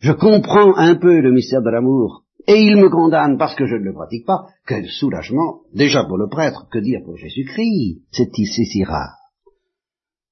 je 0.00 0.12
comprends 0.12 0.76
un 0.76 0.96
peu 0.96 1.20
le 1.20 1.32
mystère 1.32 1.62
de 1.62 1.70
l'amour, 1.70 2.24
et 2.46 2.60
il 2.60 2.76
me 2.76 2.90
condamne 2.90 3.38
parce 3.38 3.54
que 3.54 3.66
je 3.66 3.74
ne 3.74 3.84
le 3.84 3.94
pratique 3.94 4.26
pas, 4.26 4.46
quel 4.66 4.88
soulagement, 4.88 5.62
déjà 5.72 6.04
pour 6.04 6.16
le 6.16 6.28
prêtre, 6.28 6.66
que 6.70 6.78
dire 6.78 7.00
pour 7.04 7.16
Jésus-Christ, 7.16 8.02
c'est 8.12 8.30
si 8.34 8.84
rare. 8.84 9.16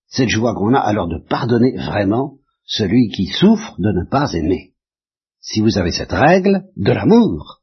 Cette 0.06 0.28
joie 0.28 0.54
qu'on 0.54 0.74
a 0.74 0.78
alors 0.78 1.08
de 1.08 1.18
pardonner 1.28 1.76
vraiment 1.76 2.38
celui 2.64 3.08
qui 3.08 3.26
souffre 3.26 3.74
de 3.78 3.90
ne 3.90 4.08
pas 4.08 4.32
aimer. 4.32 4.74
Si 5.40 5.60
vous 5.60 5.76
avez 5.76 5.90
cette 5.90 6.12
règle 6.12 6.64
de 6.76 6.92
l'amour, 6.92 7.62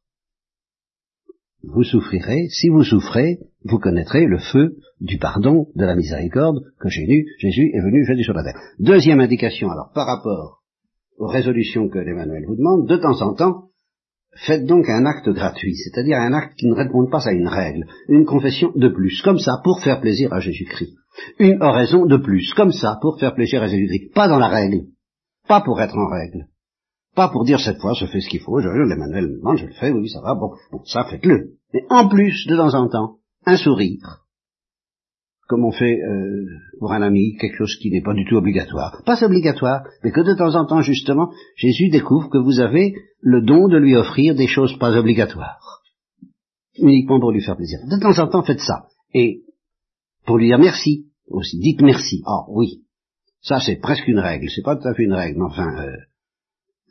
vous 1.64 1.84
souffrirez, 1.84 2.48
si 2.50 2.70
vous 2.70 2.84
souffrez, 2.84 3.40
vous 3.64 3.78
connaîtrez 3.78 4.26
le 4.26 4.40
feu 4.40 4.78
du 5.00 5.18
pardon, 5.18 5.68
de 5.76 5.86
la 5.86 5.96
miséricorde 5.96 6.64
que 6.80 6.90
Jésus, 6.90 7.26
Jésus 7.40 7.72
est 7.74 7.82
venu 7.82 8.06
jeter 8.06 8.24
sur 8.24 8.34
la 8.34 8.44
terre. 8.44 8.60
Deuxième 8.80 9.20
indication, 9.20 9.70
alors, 9.70 9.92
par 9.94 10.08
rapport 10.08 10.62
aux 11.18 11.28
résolutions 11.28 11.90
que 11.90 12.00
l'Emmanuel 12.00 12.46
vous 12.48 12.56
demande, 12.56 12.88
de 12.88 12.98
temps 12.98 13.22
en 13.22 13.34
temps, 13.34 13.70
faites 14.46 14.66
donc 14.66 14.90
un 14.90 15.06
acte 15.06 15.30
gratuit, 15.30 15.76
c'est-à-dire 15.76 16.18
un 16.18 16.34
acte 16.34 16.56
qui 16.58 16.68
ne 16.68 16.74
réponde 16.74 17.12
pas 17.12 17.28
à 17.28 17.32
une 17.32 17.48
règle, 17.48 17.86
une 18.08 18.26
confession 18.26 18.72
de 18.76 18.90
plus, 18.90 19.22
comme 19.22 19.40
ça, 19.40 19.60
pour 19.64 19.82
faire 19.82 20.02
plaisir 20.02 20.34
à 20.34 20.40
Jésus-Christ. 20.40 20.96
Une 21.40 21.62
oraison 21.62 22.06
de 22.06 22.18
plus, 22.18 22.54
comme 22.54 22.72
ça, 22.72 22.98
pour 23.02 23.20
faire 23.20 23.36
plaisir 23.36 23.62
à 23.62 23.68
Jésus-Christ. 23.68 24.14
Pas 24.14 24.28
dans 24.28 24.40
la 24.40 24.48
règle, 24.48 24.86
pas 25.48 25.62
pour 25.62 25.82
être 25.82 25.98
en 25.98 26.08
règle, 26.08 26.48
pas 27.16 27.30
pour 27.30 27.44
dire 27.46 27.60
cette 27.60 27.80
fois 27.80 27.94
je 27.94 28.06
fais 28.06 28.22
ce 28.22 28.30
qu'il 28.30 28.42
faut, 28.42 28.60
je, 28.60 28.70
l'Emmanuel 28.70 29.28
me 29.28 29.38
demande, 29.38 29.58
je 29.58 29.66
le 29.66 29.74
fais, 29.74 29.92
oui, 29.92 30.10
ça 30.10 30.22
va, 30.22 30.36
bon, 30.36 30.52
bon 30.72 30.84
ça 30.86 31.04
faites-le. 31.04 31.56
Mais 31.74 31.84
en 31.90 32.08
plus, 32.08 32.46
de 32.48 32.56
temps 32.56 32.74
en 32.74 32.88
temps, 32.88 33.18
un 33.46 33.58
sourire, 33.58 34.22
comme 35.52 35.66
on 35.66 35.72
fait 35.72 36.00
euh, 36.02 36.46
pour 36.80 36.94
un 36.94 37.02
ami, 37.02 37.36
quelque 37.36 37.58
chose 37.58 37.76
qui 37.76 37.92
n'est 37.92 38.02
pas 38.02 38.14
du 38.14 38.24
tout 38.24 38.36
obligatoire. 38.36 39.02
Pas 39.06 39.22
obligatoire, 39.22 39.82
mais 40.02 40.12
que 40.12 40.22
de 40.22 40.34
temps 40.34 40.56
en 40.56 40.66
temps, 40.66 40.80
justement, 40.80 41.30
Jésus 41.58 41.90
découvre 41.90 42.30
que 42.30 42.38
vous 42.38 42.62
avez 42.62 42.94
le 43.20 43.42
don 43.42 43.68
de 43.68 43.78
lui 43.78 43.98
offrir 43.98 44.34
des 44.34 44.48
choses 44.48 44.78
pas 44.80 44.96
obligatoires. 44.96 45.82
Uniquement 46.78 47.20
pour 47.20 47.32
lui 47.32 47.42
faire 47.42 47.58
plaisir. 47.58 47.80
De 47.86 48.00
temps 48.00 48.18
en 48.24 48.30
temps, 48.30 48.44
faites 48.44 48.62
ça. 48.62 48.86
Et 49.14 49.42
pour 50.26 50.38
lui 50.38 50.48
dire 50.48 50.58
merci 50.58 51.08
aussi. 51.28 51.60
Dites 51.60 51.82
merci. 51.82 52.22
Ah 52.26 52.46
oui. 52.48 52.84
Ça, 53.42 53.60
c'est 53.60 53.76
presque 53.76 54.08
une 54.08 54.20
règle. 54.20 54.50
C'est 54.50 54.64
pas 54.64 54.78
tout 54.78 54.88
à 54.88 54.94
fait 54.94 55.04
une 55.04 55.14
règle, 55.14 55.38
mais 55.40 55.46
enfin, 55.46 55.84
euh, 55.84 55.98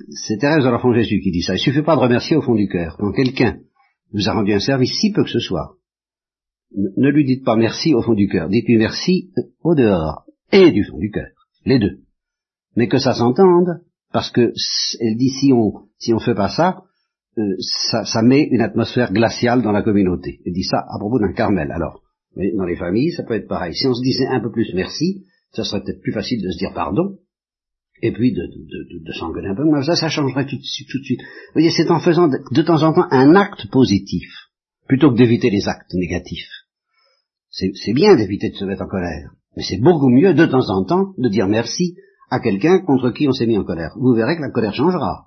c'est 0.08 0.38
Thérèse 0.38 0.64
de 0.64 0.70
l'Enfant 0.70 0.92
Jésus 0.92 1.20
qui 1.20 1.30
dit 1.30 1.42
ça. 1.42 1.54
Il 1.54 1.58
suffit 1.58 1.82
pas 1.82 1.96
de 1.96 2.00
remercier 2.00 2.36
au 2.36 2.42
fond 2.42 2.54
du 2.54 2.68
cœur. 2.68 2.96
Quand 2.98 3.12
quelqu'un 3.12 3.58
vous 4.12 4.28
a 4.28 4.32
rendu 4.32 4.52
un 4.52 4.60
service, 4.60 4.92
si 5.00 5.12
peu 5.12 5.24
que 5.24 5.30
ce 5.30 5.38
soit, 5.38 5.76
ne 6.74 7.08
lui 7.10 7.24
dites 7.24 7.44
pas 7.44 7.56
merci 7.56 7.94
au 7.94 8.02
fond 8.02 8.14
du 8.14 8.28
cœur, 8.28 8.48
dites-lui 8.48 8.76
merci 8.76 9.30
au 9.62 9.74
dehors 9.74 10.24
et 10.52 10.70
du 10.70 10.84
fond 10.84 10.98
du 10.98 11.10
cœur, 11.10 11.28
les 11.64 11.78
deux. 11.78 12.00
Mais 12.76 12.88
que 12.88 12.98
ça 12.98 13.14
s'entende, 13.14 13.80
parce 14.12 14.30
que 14.30 14.52
elle 15.00 15.16
dit 15.16 15.30
si 15.30 15.52
on 15.52 15.72
si 15.98 16.14
on 16.14 16.18
fait 16.18 16.34
pas 16.34 16.48
ça, 16.48 16.82
euh, 17.38 17.56
ça, 17.90 18.04
ça, 18.04 18.22
met 18.22 18.42
une 18.42 18.60
atmosphère 18.60 19.12
glaciale 19.12 19.62
dans 19.62 19.72
la 19.72 19.82
communauté. 19.82 20.40
Elle 20.44 20.52
dit 20.52 20.64
ça 20.64 20.78
à 20.78 20.98
propos 20.98 21.18
d'un 21.18 21.32
Carmel. 21.32 21.70
Alors, 21.70 22.02
dans 22.36 22.64
les 22.64 22.76
familles, 22.76 23.12
ça 23.12 23.22
peut 23.22 23.34
être 23.34 23.48
pareil. 23.48 23.74
Si 23.74 23.86
on 23.86 23.94
se 23.94 24.02
disait 24.02 24.26
un 24.26 24.40
peu 24.40 24.50
plus 24.50 24.72
merci, 24.74 25.24
ça 25.52 25.64
serait 25.64 25.82
peut-être 25.82 26.00
plus 26.00 26.12
facile 26.12 26.42
de 26.42 26.50
se 26.50 26.58
dire 26.58 26.72
pardon, 26.74 27.18
et 28.02 28.12
puis 28.12 28.32
de, 28.32 28.42
de, 28.42 28.98
de, 28.98 29.04
de 29.04 29.12
s'engueuler 29.12 29.48
un 29.48 29.54
peu. 29.54 29.64
Mais 29.64 29.82
ça, 29.82 29.96
ça 29.96 30.08
changerait 30.08 30.46
tout, 30.46 30.56
tout 30.56 30.98
de 30.98 31.04
suite. 31.04 31.20
Vous 31.20 31.52
voyez, 31.54 31.70
c'est 31.70 31.90
en 31.90 32.00
faisant 32.00 32.28
de 32.28 32.62
temps 32.62 32.82
en 32.82 32.92
temps 32.92 33.06
un 33.10 33.34
acte 33.34 33.70
positif, 33.70 34.28
plutôt 34.86 35.10
que 35.10 35.18
d'éviter 35.18 35.50
les 35.50 35.68
actes 35.68 35.92
négatifs. 35.94 36.50
C'est 37.50 37.92
bien 37.92 38.14
d'éviter 38.16 38.50
de 38.50 38.54
se 38.54 38.64
mettre 38.64 38.82
en 38.82 38.88
colère, 38.88 39.32
mais 39.56 39.62
c'est 39.62 39.80
beaucoup 39.80 40.08
mieux 40.08 40.34
de 40.34 40.46
temps 40.46 40.68
en 40.68 40.84
temps 40.84 41.14
de 41.18 41.28
dire 41.28 41.48
merci 41.48 41.96
à 42.30 42.38
quelqu'un 42.38 42.78
contre 42.80 43.10
qui 43.10 43.26
on 43.26 43.32
s'est 43.32 43.46
mis 43.46 43.58
en 43.58 43.64
colère. 43.64 43.92
Vous 43.96 44.14
verrez 44.14 44.36
que 44.36 44.42
la 44.42 44.50
colère 44.50 44.74
changera. 44.74 45.26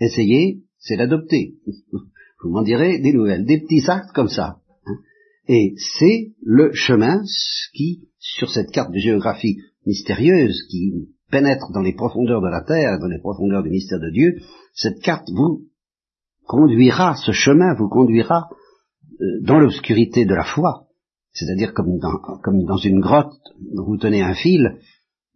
Essayez, 0.00 0.62
c'est 0.78 0.96
l'adopter. 0.96 1.56
Vous 2.42 2.50
m'en 2.50 2.62
direz 2.62 2.98
des 2.98 3.12
nouvelles, 3.12 3.44
des 3.44 3.60
petits 3.60 3.88
actes 3.88 4.12
comme 4.14 4.28
ça. 4.28 4.60
Hein. 4.86 4.96
Et 5.48 5.74
c'est 5.98 6.32
le 6.42 6.72
chemin 6.72 7.22
qui, 7.72 8.08
sur 8.18 8.50
cette 8.50 8.70
carte 8.70 8.92
de 8.92 8.98
géographie 8.98 9.58
mystérieuse 9.86 10.62
qui 10.70 11.08
pénètre 11.30 11.72
dans 11.72 11.80
les 11.80 11.94
profondeurs 11.94 12.42
de 12.42 12.48
la 12.48 12.62
terre, 12.62 12.98
dans 13.00 13.08
les 13.08 13.18
profondeurs 13.18 13.62
du 13.62 13.70
mystère 13.70 14.00
de 14.00 14.10
Dieu, 14.10 14.36
cette 14.74 15.00
carte 15.00 15.28
vous 15.34 15.68
conduira, 16.46 17.16
ce 17.16 17.32
chemin 17.32 17.74
vous 17.74 17.88
conduira 17.88 18.48
euh, 19.20 19.24
dans 19.42 19.58
l'obscurité 19.58 20.24
de 20.24 20.34
la 20.34 20.44
foi, 20.44 20.88
c'est-à-dire 21.32 21.72
comme 21.72 21.98
dans, 21.98 22.18
comme 22.42 22.64
dans 22.64 22.76
une 22.76 23.00
grotte 23.00 23.32
vous 23.74 23.96
tenez 23.96 24.22
un 24.22 24.34
fil, 24.34 24.78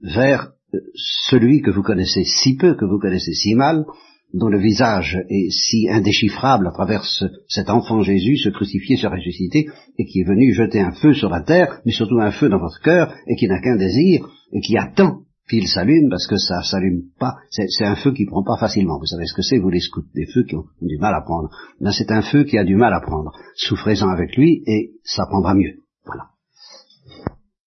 vers 0.01 0.53
euh, 0.75 0.81
celui 1.29 1.63
que 1.63 1.71
vous 1.71 1.83
connaissez 1.83 2.25
si 2.25 2.57
peu, 2.57 2.75
que 2.75 2.85
vous 2.85 2.99
connaissez 2.99 3.33
si 3.33 3.55
mal, 3.55 3.87
dont 4.35 4.49
le 4.49 4.59
visage 4.59 5.19
est 5.29 5.51
si 5.51 5.89
indéchiffrable 5.89 6.67
à 6.67 6.73
travers 6.73 7.05
cet 7.49 7.71
enfant 7.71 8.03
Jésus, 8.03 8.37
ce 8.37 8.51
crucifié, 8.51 8.97
ce 8.97 9.07
ressuscité, 9.07 9.67
et 9.99 10.05
qui 10.05 10.21
est 10.21 10.29
venu 10.29 10.53
jeter 10.53 10.81
un 10.81 10.93
feu 10.93 11.15
sur 11.15 11.31
la 11.31 11.43
terre, 11.43 11.81
mais 11.87 11.93
surtout 11.93 12.19
un 12.19 12.33
feu 12.33 12.49
dans 12.49 12.59
votre 12.59 12.81
cœur, 12.81 13.15
et 13.27 13.37
qui 13.37 13.47
n'a 13.47 13.61
qu'un 13.61 13.77
désir, 13.77 14.29
et 14.53 14.61
qui 14.61 14.77
attend 14.77 15.21
qu'il 15.49 15.69
s'allume 15.69 16.09
parce 16.11 16.27
que 16.27 16.37
ça 16.37 16.63
s'allume 16.63 17.03
pas. 17.19 17.37
C'est 17.51 17.85
un 17.85 17.95
feu 17.95 18.13
qui 18.13 18.27
prend 18.27 18.43
pas 18.43 18.57
facilement. 18.59 18.99
Vous 18.99 19.07
savez 19.07 19.27
ce 19.27 19.35
que 19.35 19.43
c'est, 19.43 19.59
vous 19.59 19.71
les 19.71 19.81
scouts, 19.81 20.03
des 20.15 20.27
feux 20.27 20.45
qui 20.45 20.57
ont, 20.57 20.65
du 20.83 20.99
mal 20.99 21.15
à 21.15 21.21
prendre. 21.21 21.51
Là, 21.81 21.93
c'est 21.93 22.11
un 22.11 22.23
feu 22.23 22.45
qui 22.45 22.59
a 22.59 22.65
du 22.65 22.75
mal 22.75 22.93
à 22.93 23.01
prendre. 23.01 23.33
Souffrez-en 23.55 24.09
avec 24.09 24.37
lui 24.37 24.63
et 24.67 24.93
ça 25.05 25.27
prendra 25.27 25.55
mieux. 25.55 25.86